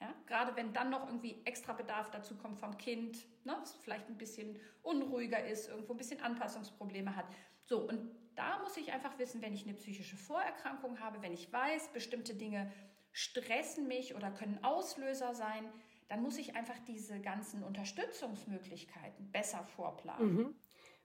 [0.00, 4.08] Ja, gerade wenn dann noch irgendwie extra Bedarf dazu kommt vom Kind, ne, es vielleicht
[4.08, 7.26] ein bisschen unruhiger ist, irgendwo ein bisschen Anpassungsprobleme hat.
[7.64, 11.50] So, und da muss ich einfach wissen, wenn ich eine psychische Vorerkrankung habe, wenn ich
[11.50, 12.70] weiß, bestimmte Dinge
[13.12, 15.72] stressen mich oder können Auslöser sein,
[16.08, 20.36] dann muss ich einfach diese ganzen Unterstützungsmöglichkeiten besser vorplanen.
[20.36, 20.54] Mhm.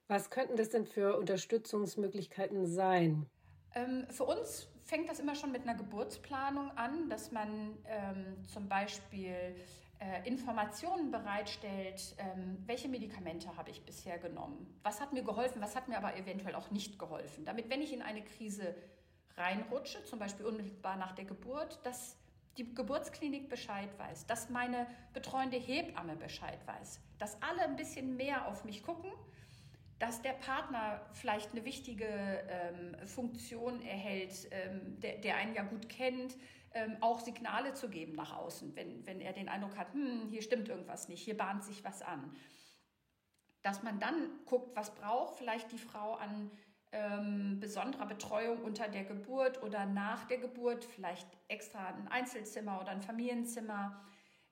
[0.08, 3.30] Was könnten das denn für Unterstützungsmöglichkeiten sein?
[3.74, 8.68] Ähm, für uns fängt das immer schon mit einer Geburtsplanung an, dass man ähm, zum
[8.68, 9.56] Beispiel
[10.00, 15.78] äh, Informationen bereitstellt, ähm, welche Medikamente habe ich bisher genommen, was hat mir geholfen, was
[15.78, 18.76] hat mir aber eventuell auch nicht geholfen, damit wenn ich in eine Krise
[19.38, 22.18] reinrutsche, zum Beispiel unmittelbar nach der Geburt, dass
[22.58, 28.46] die Geburtsklinik Bescheid weiß, dass meine betreuende Hebamme Bescheid weiß, dass alle ein bisschen mehr
[28.46, 29.10] auf mich gucken,
[30.02, 35.90] dass der Partner vielleicht eine wichtige ähm, Funktion erhält, ähm, der, der, einen ja gut
[35.90, 36.36] kennt,
[36.74, 40.42] ähm, auch Signale zu geben nach außen, wenn, wenn er den Eindruck hat, hm, hier
[40.42, 42.36] stimmt irgendwas nicht, hier bahnt sich was an.
[43.62, 46.50] Dass man dann guckt, was braucht vielleicht die Frau an
[46.92, 52.90] ähm, besonderer Betreuung unter der Geburt oder nach der Geburt, vielleicht extra ein Einzelzimmer oder
[52.90, 54.04] ein Familienzimmer,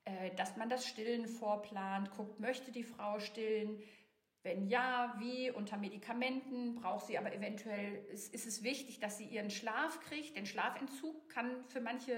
[0.06, 3.82] äh, dass man das Stillen vorplant, guckt, möchte die Frau stillen,
[4.44, 9.26] wenn ja, wie, unter Medikamenten, braucht sie aber eventuell, ist, ist es wichtig, dass sie
[9.26, 10.38] ihren Schlaf kriegt.
[10.38, 12.14] Den Schlafentzug kann für manche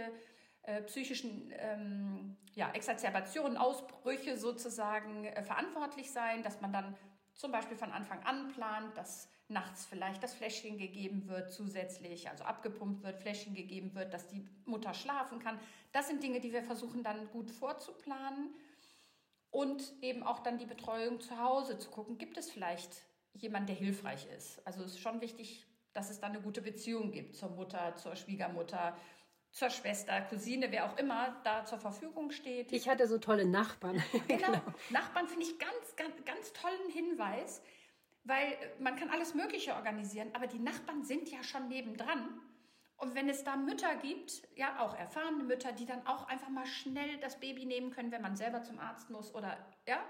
[0.64, 6.96] äh, psychischen ähm, ja, Exazerbationen, Ausbrüche sozusagen äh, verantwortlich sein, dass man dann
[7.34, 12.44] zum Beispiel von Anfang an plant, dass nachts vielleicht das Fläschchen gegeben wird zusätzlich, also
[12.44, 15.60] abgepumpt wird, Fläschchen gegeben wird, dass die Mutter schlafen kann.
[15.92, 18.54] Das sind Dinge, die wir versuchen dann gut vorzuplanen
[19.52, 23.76] und eben auch dann die Betreuung zu Hause zu gucken, gibt es vielleicht jemand, der
[23.76, 24.66] hilfreich ist.
[24.66, 28.16] Also es ist schon wichtig, dass es dann eine gute Beziehung gibt zur Mutter, zur
[28.16, 28.98] Schwiegermutter,
[29.52, 32.72] zur Schwester, Cousine, wer auch immer da zur Verfügung steht.
[32.72, 34.02] Ich hatte so tolle Nachbarn.
[34.28, 34.62] Genau, genau.
[34.90, 37.62] Nachbarn finde ich ganz, ganz, ganz tollen Hinweis
[38.24, 42.40] weil man kann alles Mögliche organisieren, aber die Nachbarn sind ja schon nebendran.
[43.02, 46.68] Und wenn es da Mütter gibt, ja auch erfahrene Mütter, die dann auch einfach mal
[46.68, 50.04] schnell das Baby nehmen können, wenn man selber zum Arzt muss oder ja,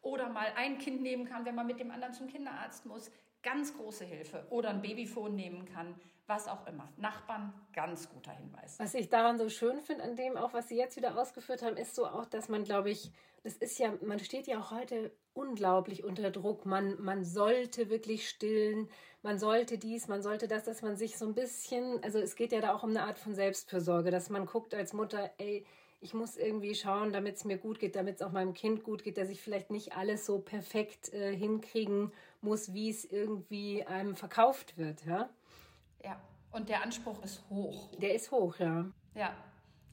[0.00, 3.10] oder mal ein Kind nehmen kann, wenn man mit dem anderen zum Kinderarzt muss,
[3.42, 4.46] ganz große Hilfe.
[4.48, 5.94] Oder ein Babyphone nehmen kann,
[6.26, 6.88] was auch immer.
[6.96, 8.78] Nachbarn, ganz guter Hinweis.
[8.78, 11.76] Was ich daran so schön finde, an dem auch, was Sie jetzt wieder ausgeführt haben,
[11.76, 15.12] ist so auch, dass man, glaube ich, das ist ja, man steht ja auch heute
[15.38, 16.66] unglaublich unter Druck.
[16.66, 18.88] Man, man sollte wirklich stillen,
[19.22, 22.52] man sollte dies, man sollte das, dass man sich so ein bisschen, also es geht
[22.52, 25.64] ja da auch um eine Art von Selbstfürsorge, dass man guckt als Mutter, ey,
[26.00, 29.02] ich muss irgendwie schauen, damit es mir gut geht, damit es auch meinem Kind gut
[29.02, 34.14] geht, dass ich vielleicht nicht alles so perfekt äh, hinkriegen muss, wie es irgendwie einem
[34.14, 35.28] verkauft wird, ja?
[36.04, 36.20] Ja,
[36.52, 37.90] und der Anspruch ist hoch.
[37.98, 38.86] Der ist hoch, ja.
[39.14, 39.34] Ja,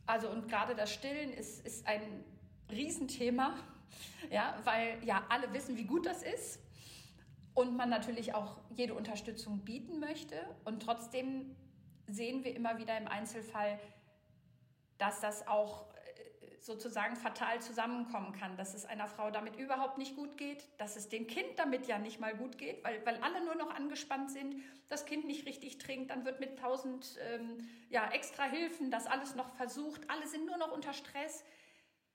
[0.05, 2.23] also und gerade das Stillen ist, ist ein
[2.69, 3.55] Riesenthema,
[4.31, 6.59] ja, weil ja alle wissen, wie gut das ist
[7.53, 10.35] und man natürlich auch jede Unterstützung bieten möchte.
[10.65, 11.55] Und trotzdem
[12.07, 13.79] sehen wir immer wieder im Einzelfall,
[14.97, 15.85] dass das auch
[16.65, 21.09] sozusagen fatal zusammenkommen kann, dass es einer Frau damit überhaupt nicht gut geht, dass es
[21.09, 24.63] dem Kind damit ja nicht mal gut geht, weil, weil alle nur noch angespannt sind,
[24.89, 29.35] das Kind nicht richtig trinkt, dann wird mit tausend ähm, ja, extra Hilfen das alles
[29.35, 31.43] noch versucht, alle sind nur noch unter Stress,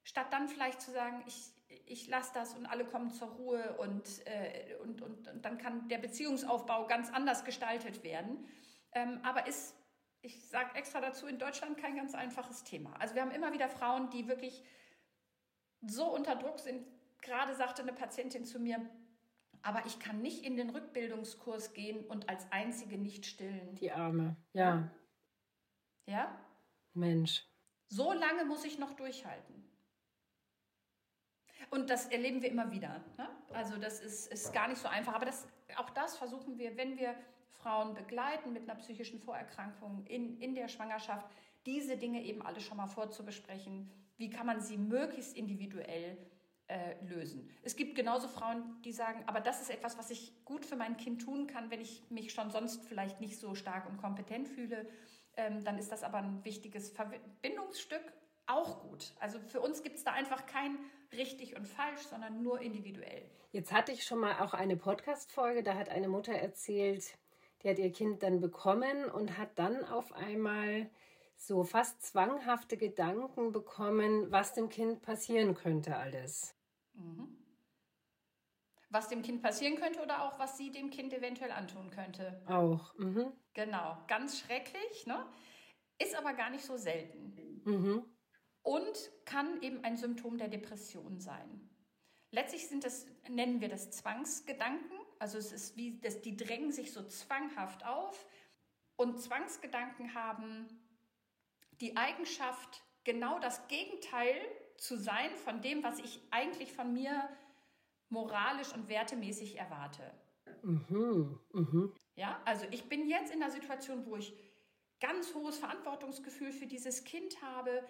[0.03, 1.53] statt dann vielleicht zu sagen, ich,
[1.91, 5.89] ich lasse das und alle kommen zur Ruhe und, äh, und, und, und, dann kann
[5.89, 8.47] der Beziehungsaufbau ganz anders gestaltet werden.
[8.93, 9.75] Ähm, aber ist
[10.23, 12.93] ich sage extra dazu, in Deutschland kein ganz einfaches Thema.
[12.99, 14.63] Also wir haben immer wieder Frauen, die wirklich
[15.81, 16.87] so unter Druck sind.
[17.23, 18.81] Gerade sagte eine Patientin zu mir,
[19.63, 23.75] aber ich kann nicht in den Rückbildungskurs gehen und als einzige nicht stillen.
[23.77, 24.91] Die Arme, ja.
[26.07, 26.39] Ja?
[26.93, 27.47] Mensch.
[27.89, 29.70] So lange muss ich noch durchhalten.
[31.69, 33.01] Und das erleben wir immer wieder.
[33.19, 33.29] Ne?
[33.53, 35.15] Also das ist, ist gar nicht so einfach.
[35.15, 35.47] Aber das,
[35.77, 37.15] auch das versuchen wir, wenn wir
[37.63, 41.27] Frauen begleiten mit einer psychischen Vorerkrankung in, in der Schwangerschaft,
[41.67, 43.91] diese Dinge eben alle schon mal vorzubesprechen.
[44.17, 46.17] Wie kann man sie möglichst individuell
[46.69, 47.51] äh, lösen?
[47.63, 50.97] Es gibt genauso Frauen, die sagen, aber das ist etwas, was ich gut für mein
[50.97, 54.89] Kind tun kann, wenn ich mich schon sonst vielleicht nicht so stark und kompetent fühle.
[55.37, 58.13] Ähm, dann ist das aber ein wichtiges Verbindungsstück
[58.51, 59.13] auch gut.
[59.21, 60.79] Also für uns gibt es da einfach kein
[61.13, 63.29] richtig und falsch, sondern nur individuell.
[63.53, 67.19] Jetzt hatte ich schon mal auch eine Podcast-Folge, da hat eine Mutter erzählt,
[67.63, 70.89] die hat ihr Kind dann bekommen und hat dann auf einmal
[71.37, 76.55] so fast zwanghafte Gedanken bekommen, was dem Kind passieren könnte alles.
[76.93, 77.37] Mhm.
[78.91, 82.43] Was dem Kind passieren könnte oder auch was sie dem Kind eventuell antun könnte.
[82.47, 82.95] Auch.
[82.99, 83.33] Mhm.
[83.55, 85.27] Genau, ganz schrecklich, ne?
[85.99, 87.63] Ist aber gar nicht so selten.
[87.65, 88.05] Mhm
[88.63, 91.69] und kann eben ein Symptom der Depression sein.
[92.31, 94.97] Letztlich sind das, nennen wir das Zwangsgedanken.
[95.19, 98.27] Also es ist wie, das, die drängen sich so zwanghaft auf.
[98.97, 100.69] Und Zwangsgedanken haben
[101.81, 104.37] die Eigenschaft, genau das Gegenteil
[104.77, 107.29] zu sein von dem, was ich eigentlich von mir
[108.11, 110.13] moralisch und wertemäßig erwarte.
[110.63, 111.89] Mhm, mh.
[112.17, 114.35] Ja, also ich bin jetzt in einer Situation, wo ich
[115.01, 117.83] ganz hohes Verantwortungsgefühl für dieses Kind habe,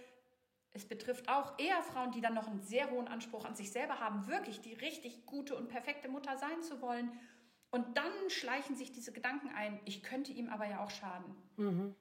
[0.72, 3.98] es betrifft auch eher Frauen, die dann noch einen sehr hohen Anspruch an sich selber
[3.98, 7.10] haben, wirklich die richtig gute und perfekte Mutter sein zu wollen.
[7.70, 11.34] Und dann schleichen sich diese Gedanken ein, ich könnte ihm aber ja auch schaden.
[11.56, 11.94] Mhm.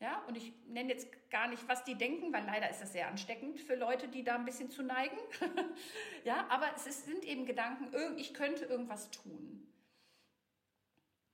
[0.00, 3.08] Ja, und ich nenne jetzt gar nicht, was die denken, weil leider ist das sehr
[3.08, 5.16] ansteckend für Leute, die da ein bisschen zu neigen.
[6.24, 9.66] ja, aber es ist, sind eben Gedanken, ich könnte irgendwas tun.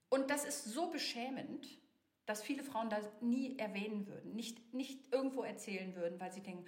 [0.08, 1.79] Und das ist so beschämend,
[2.26, 6.64] dass viele Frauen das nie erwähnen würden, nicht, nicht irgendwo erzählen würden, weil sie denken,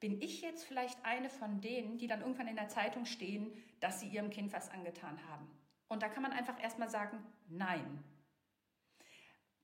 [0.00, 4.00] bin ich jetzt vielleicht eine von denen, die dann irgendwann in der Zeitung stehen, dass
[4.00, 5.48] sie ihrem Kind was angetan haben?
[5.88, 8.04] Und da kann man einfach erstmal sagen, nein.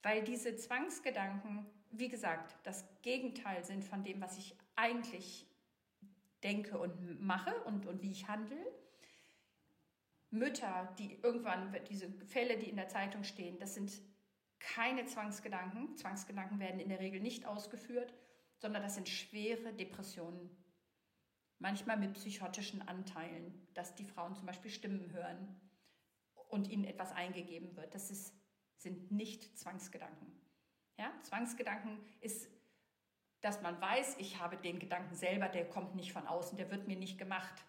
[0.03, 5.47] Weil diese Zwangsgedanken, wie gesagt, das Gegenteil sind von dem, was ich eigentlich
[6.43, 8.59] denke und mache und, und wie ich handle.
[10.31, 13.93] Mütter, die irgendwann, diese Fälle, die in der Zeitung stehen, das sind
[14.63, 15.97] keine Zwangsgedanken.
[15.97, 18.15] Zwangsgedanken werden in der Regel nicht ausgeführt,
[18.59, 20.51] sondern das sind schwere Depressionen.
[21.59, 25.61] Manchmal mit psychotischen Anteilen, dass die Frauen zum Beispiel Stimmen hören
[26.49, 27.95] und ihnen etwas eingegeben wird.
[27.95, 28.35] Das ist,
[28.77, 30.33] sind nicht Zwangsgedanken.
[30.99, 31.13] Ja?
[31.23, 32.49] Zwangsgedanken ist,
[33.41, 36.87] dass man weiß, ich habe den Gedanken selber, der kommt nicht von außen, der wird
[36.87, 37.65] mir nicht gemacht,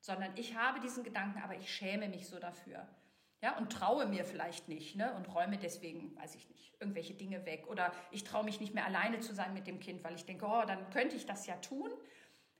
[0.00, 2.88] sondern ich habe diesen Gedanken, aber ich schäme mich so dafür
[3.42, 7.44] ja, und traue mir vielleicht nicht ne, und räume deswegen, weiß ich nicht, irgendwelche Dinge
[7.44, 7.66] weg.
[7.68, 10.46] Oder ich traue mich nicht mehr alleine zu sein mit dem Kind, weil ich denke,
[10.46, 11.90] oh, dann könnte ich das ja tun.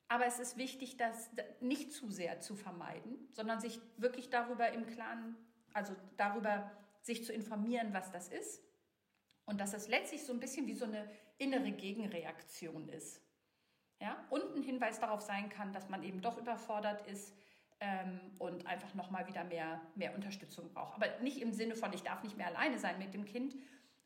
[0.08, 4.84] Aber es ist wichtig, das nicht zu sehr zu vermeiden, sondern sich wirklich darüber im
[4.86, 5.36] Klaren,
[5.72, 8.60] also darüber sich zu informieren, was das ist.
[9.44, 13.22] Und dass es letztlich so ein bisschen wie so eine innere Gegenreaktion ist.
[14.00, 14.24] Ja?
[14.30, 17.32] Und ein Hinweis darauf sein kann, dass man eben doch überfordert ist,
[17.82, 20.94] ähm, und einfach nochmal wieder mehr, mehr Unterstützung braucht.
[20.94, 23.56] Aber nicht im Sinne von, ich darf nicht mehr alleine sein mit dem Kind,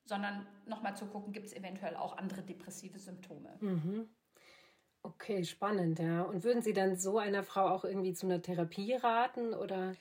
[0.04, 3.56] sondern nochmal zu gucken, gibt es eventuell auch andere depressive Symptome.
[3.60, 4.08] Mhm.
[5.02, 6.22] Okay, spannend, ja.
[6.22, 9.94] Und würden Sie dann so einer Frau auch irgendwie zu einer Therapie raten oder?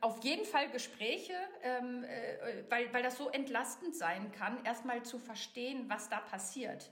[0.00, 5.18] Auf jeden Fall Gespräche, ähm, äh, weil, weil das so entlastend sein kann, erstmal zu
[5.18, 6.90] verstehen, was da passiert.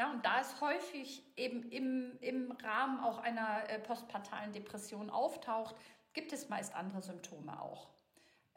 [0.00, 5.76] Ja, und da es häufig eben im, im Rahmen auch einer äh, postpartalen Depression auftaucht,
[6.14, 7.90] gibt es meist andere Symptome auch.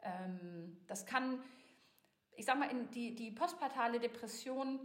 [0.02, 1.44] Ähm, das kann,
[2.34, 4.80] ich sag mal, in die, die postpartale Depression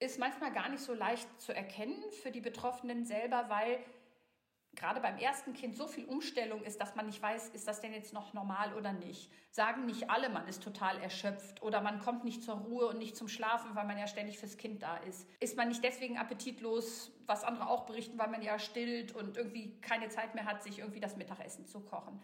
[0.00, 3.78] ist manchmal gar nicht so leicht zu erkennen für die Betroffenen selber, weil
[4.76, 7.92] gerade beim ersten Kind so viel Umstellung ist, dass man nicht weiß, ist das denn
[7.92, 9.32] jetzt noch normal oder nicht.
[9.50, 13.16] Sagen nicht alle, man ist total erschöpft oder man kommt nicht zur Ruhe und nicht
[13.16, 15.26] zum Schlafen, weil man ja ständig fürs Kind da ist.
[15.40, 19.80] Ist man nicht deswegen appetitlos, was andere auch berichten, weil man ja stillt und irgendwie
[19.80, 22.20] keine Zeit mehr hat, sich irgendwie das Mittagessen zu kochen.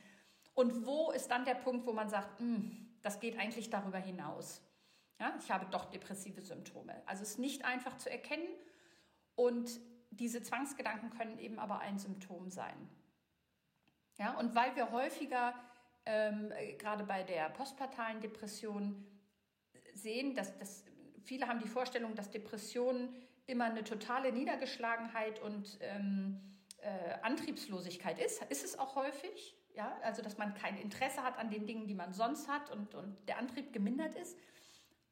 [0.55, 4.63] Und wo ist dann der Punkt, wo man sagt, hm, das geht eigentlich darüber hinaus?
[5.19, 7.03] Ja, ich habe doch depressive Symptome.
[7.07, 8.49] Also es ist nicht einfach zu erkennen
[9.35, 9.81] und
[10.13, 12.89] diese Zwangsgedanken können eben aber ein Symptom sein.
[14.19, 15.55] Ja, und weil wir häufiger
[16.05, 19.07] ähm, gerade bei der postpartalen Depression
[19.95, 20.85] sehen, dass, dass
[21.25, 23.15] viele haben die Vorstellung, dass Depression
[23.47, 26.41] immer eine totale Niedergeschlagenheit und ähm,
[26.79, 28.43] äh, Antriebslosigkeit ist.
[28.45, 31.95] Ist es auch häufig, ja, also dass man kein Interesse hat an den Dingen, die
[31.95, 34.39] man sonst hat und, und der Antrieb gemindert ist.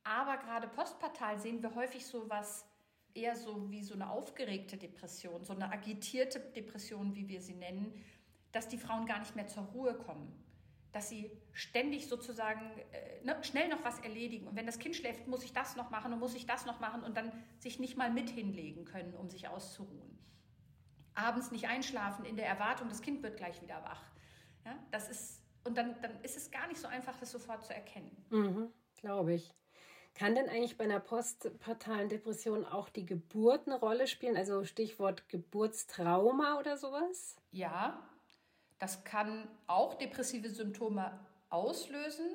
[0.05, 2.67] Aber gerade postpartal sehen wir häufig so was
[3.15, 7.95] eher so wie so eine aufgeregte Depression, so eine agitierte Depression, wie wir sie nennen,
[8.53, 10.33] dass die Frauen gar nicht mehr zur Ruhe kommen.
[10.93, 12.61] dass sie ständig sozusagen
[12.93, 14.49] äh, ne, schnell noch was erledigen.
[14.49, 16.81] Und wenn das Kind schläft, muss ich das noch machen und muss ich das noch
[16.81, 20.19] machen und dann sich nicht mal mit hinlegen können, um sich auszuruhen.
[21.15, 24.03] Abends nicht einschlafen in der Erwartung, das Kind wird gleich wieder wach.
[24.65, 27.75] Ja, das ist, und dann, dann ist es gar nicht so einfach, das sofort zu
[27.75, 28.11] erkennen.
[28.31, 29.55] Mhm, Glaube ich.
[30.15, 34.37] Kann denn eigentlich bei einer postpartalen Depression auch die Geburt eine Rolle spielen?
[34.37, 37.37] Also Stichwort Geburtstrauma oder sowas?
[37.53, 38.03] Ja,
[38.79, 42.27] das kann auch depressive Symptome auslösen.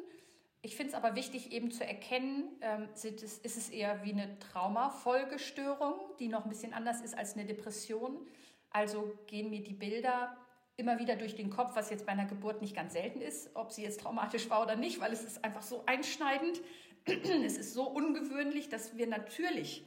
[0.62, 4.14] Ich finde es aber wichtig, eben zu erkennen, ähm, ist, es, ist es eher wie
[4.14, 8.26] eine Traumafolgestörung, die noch ein bisschen anders ist als eine Depression.
[8.72, 10.36] Also gehen mir die Bilder
[10.78, 13.72] immer wieder durch den Kopf, was jetzt bei einer Geburt nicht ganz selten ist, ob
[13.72, 16.62] sie jetzt traumatisch war oder nicht, weil es ist einfach so einschneidend.
[17.06, 19.86] es ist so ungewöhnlich, dass wir natürlich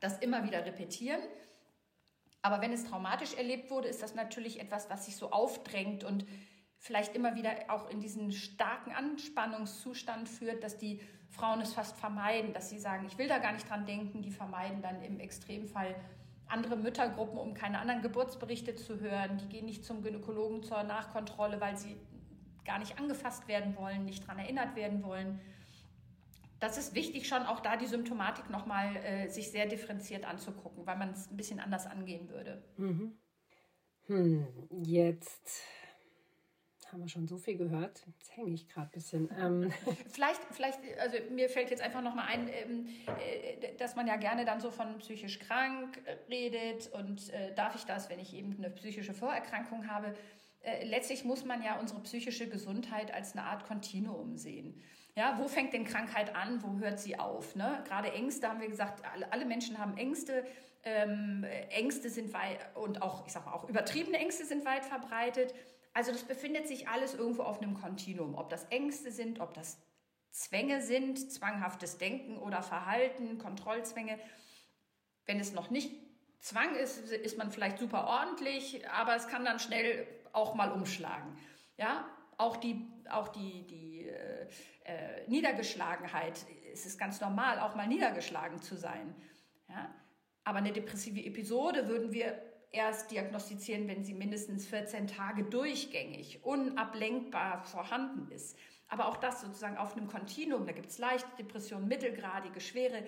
[0.00, 1.20] das immer wieder repetieren.
[2.40, 6.24] Aber wenn es traumatisch erlebt wurde, ist das natürlich etwas, was sich so aufdrängt und
[6.78, 12.52] vielleicht immer wieder auch in diesen starken Anspannungszustand führt, dass die Frauen es fast vermeiden,
[12.52, 15.94] dass sie sagen, ich will da gar nicht dran denken, die vermeiden dann im Extremfall
[16.48, 21.60] andere Müttergruppen, um keine anderen Geburtsberichte zu hören, die gehen nicht zum Gynäkologen zur Nachkontrolle,
[21.60, 21.96] weil sie
[22.64, 25.40] gar nicht angefasst werden wollen, nicht daran erinnert werden wollen
[26.60, 30.96] das ist wichtig, schon auch da die Symptomatik nochmal äh, sich sehr differenziert anzugucken, weil
[30.96, 32.64] man es ein bisschen anders angehen würde.
[32.76, 33.18] Mhm.
[34.06, 35.62] Hm, jetzt
[36.92, 38.02] haben wir schon so viel gehört.
[38.06, 39.30] Jetzt hänge ich gerade ein bisschen.
[39.38, 39.72] Ähm.
[40.08, 44.44] Vielleicht, vielleicht, also mir fällt jetzt einfach nochmal ein, ähm, äh, dass man ja gerne
[44.44, 48.70] dann so von psychisch krank redet und äh, darf ich das, wenn ich eben eine
[48.70, 50.14] psychische Vorerkrankung habe.
[50.60, 54.82] Äh, letztlich muss man ja unsere psychische Gesundheit als eine Art Kontinuum sehen.
[55.14, 56.62] Ja, wo fängt denn Krankheit an?
[56.62, 57.56] Wo hört sie auf?
[57.56, 57.82] Ne?
[57.86, 60.44] Gerade Ängste haben wir gesagt, alle, alle Menschen haben Ängste.
[60.84, 65.54] Ähm, Ängste sind weit und auch, ich sag mal, auch übertriebene Ängste sind weit verbreitet.
[65.98, 68.36] Also das befindet sich alles irgendwo auf einem Kontinuum.
[68.36, 69.82] Ob das Ängste sind, ob das
[70.30, 74.16] Zwänge sind, zwanghaftes Denken oder Verhalten, Kontrollzwänge.
[75.26, 75.90] Wenn es noch nicht
[76.38, 81.36] Zwang ist, ist man vielleicht super ordentlich, aber es kann dann schnell auch mal umschlagen.
[81.78, 84.46] Ja, auch die, auch die, die äh,
[84.84, 86.46] äh, Niedergeschlagenheit.
[86.72, 89.16] Es ist ganz normal, auch mal niedergeschlagen zu sein.
[89.68, 89.92] Ja?
[90.44, 92.40] Aber eine depressive Episode würden wir
[92.70, 98.56] erst diagnostizieren, wenn sie mindestens 14 Tage durchgängig, unablenkbar vorhanden ist.
[98.88, 100.66] Aber auch das sozusagen auf einem Kontinuum.
[100.66, 103.04] Da gibt es leichte Depressionen, mittelgradige, schwere.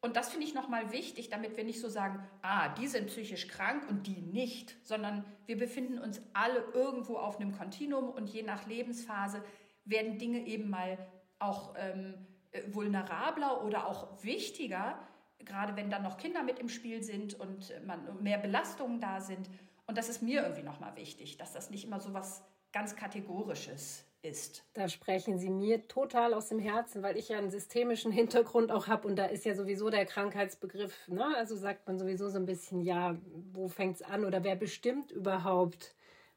[0.00, 3.46] Und das finde ich nochmal wichtig, damit wir nicht so sagen, ah, die sind psychisch
[3.46, 8.42] krank und die nicht, sondern wir befinden uns alle irgendwo auf einem Kontinuum und je
[8.42, 9.44] nach Lebensphase
[9.84, 10.98] werden Dinge eben mal
[11.38, 14.98] auch ähm, äh, vulnerabler oder auch wichtiger,
[15.44, 19.48] gerade wenn dann noch Kinder mit im Spiel sind und man, mehr Belastungen da sind.
[19.86, 24.04] Und das ist mir irgendwie nochmal wichtig, dass das nicht immer so was ganz Kategorisches
[24.22, 24.64] ist.
[24.74, 28.86] Da sprechen Sie mir total aus dem Herzen, weil ich ja einen systemischen Hintergrund auch
[28.86, 31.36] habe und da ist ja sowieso der Krankheitsbegriff, ne?
[31.36, 33.16] also sagt man sowieso so ein bisschen, ja,
[33.52, 35.94] wo fängt es an oder wer bestimmt überhaupt,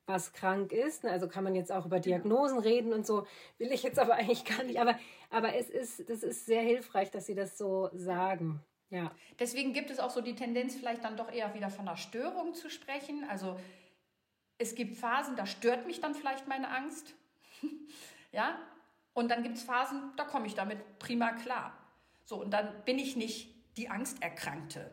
[0.08, 1.06] was krank ist.
[1.06, 3.26] Also kann man jetzt auch über Diagnosen reden und so,
[3.58, 4.80] will ich jetzt aber eigentlich gar nicht.
[4.80, 4.98] Aber,
[5.30, 8.62] aber es ist, das ist sehr hilfreich, dass Sie das so sagen.
[8.90, 9.12] Ja.
[9.40, 12.54] Deswegen gibt es auch so die Tendenz, vielleicht dann doch eher wieder von einer Störung
[12.54, 13.26] zu sprechen.
[13.30, 13.60] Also
[14.58, 17.14] es gibt Phasen, da stört mich dann vielleicht meine Angst.
[18.32, 18.60] ja.
[19.14, 21.78] Und dann gibt es Phasen, da komme ich damit prima klar.
[22.26, 24.92] So, und dann bin ich nicht die Angsterkrankte.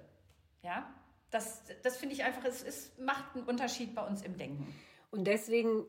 [0.62, 0.92] Ja.
[1.30, 4.74] Das, das finde ich einfach, es, es macht einen Unterschied bei uns im Denken.
[5.10, 5.86] Und deswegen,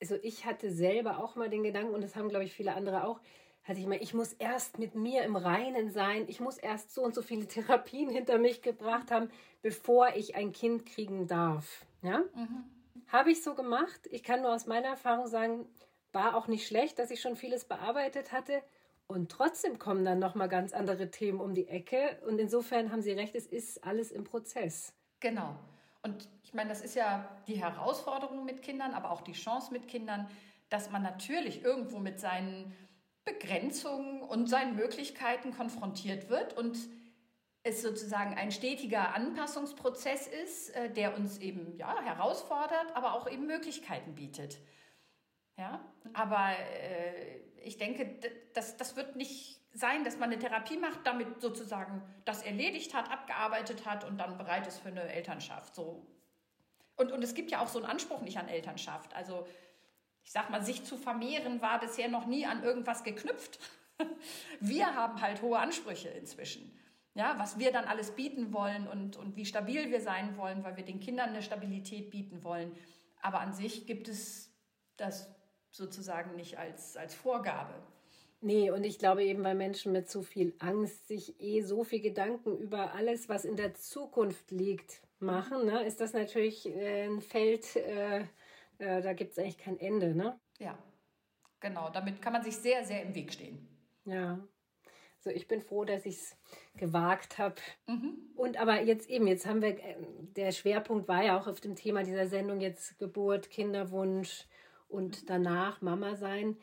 [0.00, 3.04] also ich hatte selber auch mal den Gedanken, und das haben, glaube ich, viele andere
[3.04, 3.20] auch,
[3.66, 7.02] hatte ich mal, ich muss erst mit mir im Reinen sein, ich muss erst so
[7.02, 9.30] und so viele Therapien hinter mich gebracht haben,
[9.62, 11.84] bevor ich ein Kind kriegen darf.
[12.02, 12.18] Ja?
[12.34, 12.64] Mhm.
[13.08, 14.00] Habe ich so gemacht.
[14.10, 15.66] Ich kann nur aus meiner Erfahrung sagen,
[16.12, 18.62] war auch nicht schlecht, dass ich schon vieles bearbeitet hatte.
[19.08, 22.18] Und trotzdem kommen dann nochmal ganz andere Themen um die Ecke.
[22.26, 24.92] Und insofern haben Sie recht, es ist alles im Prozess.
[25.20, 25.56] Genau.
[26.02, 29.88] Und ich meine, das ist ja die Herausforderung mit Kindern, aber auch die Chance mit
[29.88, 30.28] Kindern,
[30.68, 32.72] dass man natürlich irgendwo mit seinen
[33.26, 36.78] Begrenzungen und seinen Möglichkeiten konfrontiert wird und
[37.64, 43.46] es sozusagen ein stetiger Anpassungsprozess ist, äh, der uns eben ja, herausfordert, aber auch eben
[43.46, 44.58] Möglichkeiten bietet.
[45.58, 45.80] Ja,
[46.12, 48.20] aber äh, ich denke,
[48.54, 53.10] das, das wird nicht sein, dass man eine Therapie macht, damit sozusagen das erledigt hat,
[53.10, 55.74] abgearbeitet hat und dann bereit ist für eine Elternschaft.
[55.74, 56.06] So.
[56.94, 59.14] Und, und es gibt ja auch so einen Anspruch nicht an Elternschaft.
[59.14, 59.46] Also
[60.26, 63.60] ich sag mal, sich zu vermehren war bisher noch nie an irgendwas geknüpft.
[64.60, 66.76] Wir haben halt hohe Ansprüche inzwischen.
[67.14, 70.76] Ja, was wir dann alles bieten wollen und, und wie stabil wir sein wollen, weil
[70.76, 72.76] wir den Kindern eine Stabilität bieten wollen.
[73.22, 74.52] Aber an sich gibt es
[74.98, 75.34] das
[75.70, 77.72] sozusagen nicht als, als Vorgabe.
[78.42, 82.00] Nee, und ich glaube eben, weil Menschen mit zu viel Angst sich eh so viel
[82.00, 87.22] Gedanken über alles, was in der Zukunft liegt, machen, ne, ist das natürlich äh, ein
[87.22, 88.24] Feld, äh,
[88.78, 90.14] äh, da gibt es eigentlich kein Ende.
[90.14, 90.38] Ne?
[90.58, 90.78] Ja,
[91.60, 91.90] genau.
[91.90, 93.66] Damit kann man sich sehr, sehr im Weg stehen.
[94.04, 94.38] Ja.
[95.20, 96.36] So, ich bin froh, dass ich es
[96.76, 97.56] gewagt habe.
[97.86, 98.16] Mhm.
[98.36, 99.96] Und aber jetzt eben, jetzt haben wir, äh,
[100.36, 104.46] der Schwerpunkt war ja auch auf dem Thema dieser Sendung jetzt Geburt, Kinderwunsch
[104.88, 106.56] und danach Mama sein.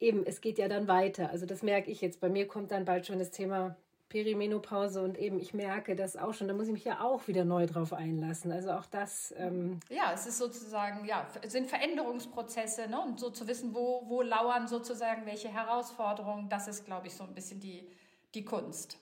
[0.00, 1.30] Eben, es geht ja dann weiter.
[1.30, 2.20] Also das merke ich jetzt.
[2.20, 3.76] Bei mir kommt dann bald schon das Thema
[4.08, 7.44] Perimenopause und eben ich merke das auch schon, da muss ich mich ja auch wieder
[7.44, 8.50] neu drauf einlassen.
[8.52, 9.34] Also auch das.
[9.36, 13.00] Ähm ja, es ist sozusagen, ja, es sind Veränderungsprozesse ne?
[13.00, 17.24] und so zu wissen, wo, wo lauern sozusagen welche Herausforderungen, das ist, glaube ich, so
[17.24, 17.86] ein bisschen die,
[18.34, 18.98] die Kunst.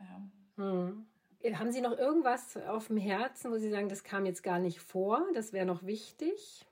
[0.00, 0.22] Ja.
[0.56, 1.06] Hm.
[1.54, 4.80] Haben Sie noch irgendwas auf dem Herzen, wo Sie sagen, das kam jetzt gar nicht
[4.80, 6.66] vor, das wäre noch wichtig?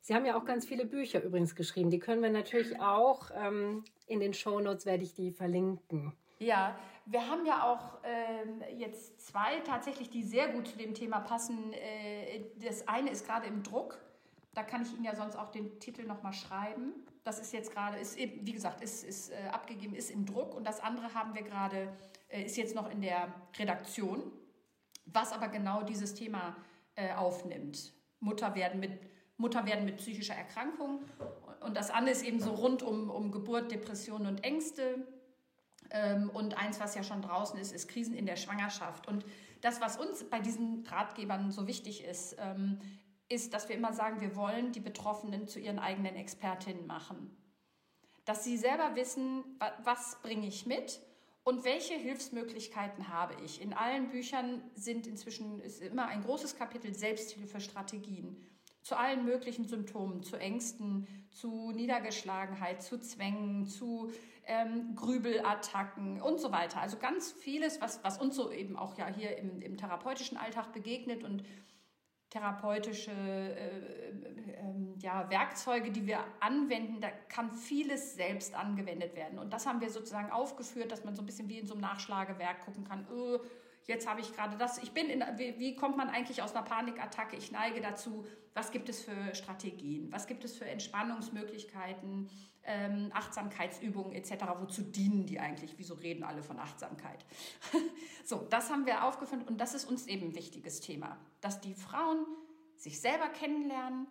[0.00, 1.90] Sie haben ja auch ganz viele Bücher übrigens geschrieben.
[1.90, 6.12] Die können wir natürlich auch ähm, in den Shownotes werde ich die verlinken.
[6.38, 6.76] Ja,
[7.06, 11.72] wir haben ja auch ähm, jetzt zwei tatsächlich, die sehr gut zu dem Thema passen.
[11.72, 13.98] Äh, das eine ist gerade im Druck.
[14.54, 16.94] Da kann ich Ihnen ja sonst auch den Titel nochmal schreiben.
[17.24, 20.54] Das ist jetzt gerade, ist eben, wie gesagt, ist, ist äh, abgegeben, ist im Druck.
[20.54, 21.88] Und das andere haben wir gerade,
[22.28, 24.32] äh, ist jetzt noch in der Redaktion,
[25.06, 26.56] was aber genau dieses Thema
[26.94, 27.92] äh, aufnimmt.
[28.20, 28.92] Mutter werden mit
[29.36, 31.02] Mutter werden mit psychischer Erkrankung.
[31.60, 35.06] Und das andere ist eben so rund um, um Geburt, Depressionen und Ängste.
[35.90, 39.06] Ähm, und eins, was ja schon draußen ist, ist Krisen in der Schwangerschaft.
[39.08, 39.24] Und
[39.60, 42.80] das, was uns bei diesen Ratgebern so wichtig ist, ähm,
[43.28, 47.36] ist, dass wir immer sagen, wir wollen die Betroffenen zu ihren eigenen Expertinnen machen.
[48.24, 49.44] Dass sie selber wissen,
[49.82, 51.00] was bringe ich mit
[51.44, 53.60] und welche Hilfsmöglichkeiten habe ich.
[53.60, 58.36] In allen Büchern sind inzwischen ist immer ein großes Kapitel Selbsthilfestrategien
[58.84, 64.12] zu allen möglichen Symptomen, zu Ängsten, zu Niedergeschlagenheit, zu Zwängen, zu
[64.46, 66.80] ähm, Grübelattacken und so weiter.
[66.80, 70.72] Also ganz vieles, was, was uns so eben auch ja hier im, im therapeutischen Alltag
[70.72, 71.44] begegnet und
[72.30, 79.38] therapeutische äh, äh, ja, Werkzeuge, die wir anwenden, da kann vieles selbst angewendet werden.
[79.38, 81.82] Und das haben wir sozusagen aufgeführt, dass man so ein bisschen wie in so einem
[81.82, 83.38] Nachschlagewerk gucken kann, öh,
[83.86, 86.64] jetzt habe ich gerade das, ich bin in, wie, wie kommt man eigentlich aus einer
[86.64, 87.36] Panikattacke?
[87.36, 92.28] Ich neige dazu, was gibt es für Strategien, was gibt es für Entspannungsmöglichkeiten,
[92.66, 94.44] ähm, Achtsamkeitsübungen etc.
[94.60, 95.74] Wozu dienen die eigentlich?
[95.76, 97.24] Wieso reden alle von Achtsamkeit?
[98.24, 101.74] so, das haben wir aufgefunden und das ist uns eben ein wichtiges Thema, dass die
[101.74, 102.26] Frauen
[102.76, 104.06] sich selber kennenlernen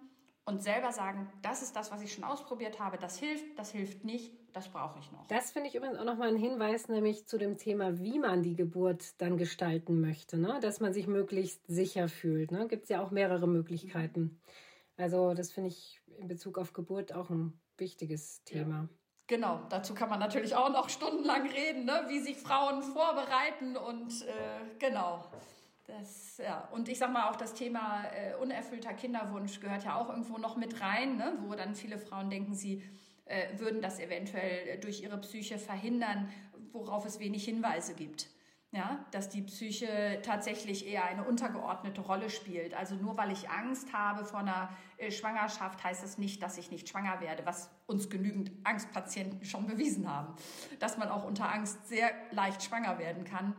[0.46, 4.04] und selber sagen, das ist das, was ich schon ausprobiert habe, das hilft, das hilft
[4.04, 5.26] nicht, das brauche ich noch.
[5.28, 8.56] Das finde ich übrigens auch nochmal ein Hinweis, nämlich zu dem Thema, wie man die
[8.56, 10.60] Geburt dann gestalten möchte, ne?
[10.62, 12.52] dass man sich möglichst sicher fühlt.
[12.52, 12.68] Ne?
[12.68, 14.42] Gibt es ja auch mehrere Möglichkeiten.
[14.98, 18.76] Also das finde ich in Bezug auf Geburt auch ein wichtiges Thema.
[18.76, 18.90] Ja.
[19.28, 22.06] Genau, dazu kann man natürlich auch noch stundenlang reden, ne?
[22.08, 25.26] wie sich Frauen vorbereiten und äh, genau.
[25.86, 26.68] Das, ja.
[26.72, 30.56] Und ich sag mal, auch das Thema äh, unerfüllter Kinderwunsch gehört ja auch irgendwo noch
[30.56, 31.38] mit rein, ne?
[31.42, 32.84] wo dann viele Frauen denken, sie
[33.26, 36.30] äh, würden das eventuell durch ihre Psyche verhindern,
[36.72, 38.30] worauf es wenig Hinweise gibt.
[38.74, 42.74] Ja, dass die Psyche tatsächlich eher eine untergeordnete Rolle spielt.
[42.74, 46.72] Also nur weil ich Angst habe vor einer äh, Schwangerschaft, heißt das nicht, dass ich
[46.72, 50.34] nicht schwanger werde, was uns genügend Angstpatienten schon bewiesen haben.
[50.80, 53.54] Dass man auch unter Angst sehr leicht schwanger werden kann.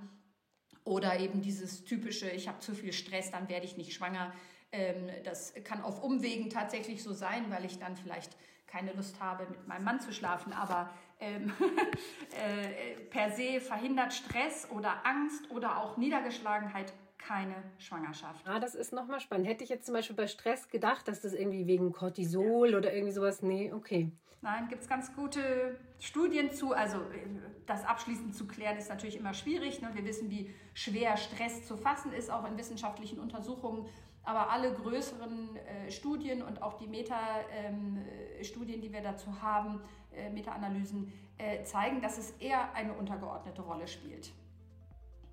[0.82, 4.32] Oder eben dieses typische, ich habe zu viel Stress, dann werde ich nicht schwanger.
[4.72, 8.36] Ähm, das kann auf Umwegen tatsächlich so sein, weil ich dann vielleicht
[8.66, 10.90] keine Lust habe, mit meinem Mann zu schlafen, aber
[11.20, 11.52] ähm,
[12.30, 18.46] äh, per se verhindert Stress oder Angst oder auch Niedergeschlagenheit keine Schwangerschaft.
[18.46, 19.46] Ah, das ist nochmal spannend.
[19.46, 22.78] Hätte ich jetzt zum Beispiel bei Stress gedacht, dass das irgendwie wegen Cortisol ja.
[22.78, 23.42] oder irgendwie sowas.
[23.42, 24.12] Nee, okay.
[24.42, 26.74] Nein, gibt es ganz gute Studien zu.
[26.74, 27.26] Also äh,
[27.64, 29.80] das abschließend zu klären ist natürlich immer schwierig.
[29.80, 29.88] Ne?
[29.94, 33.86] Wir wissen, wie schwer Stress zu fassen ist, auch in wissenschaftlichen Untersuchungen.
[34.24, 40.30] Aber alle größeren äh, Studien und auch die Meta-Studien, ähm, die wir dazu haben, äh,
[40.30, 44.32] Meta-Analysen, äh, zeigen, dass es eher eine untergeordnete Rolle spielt.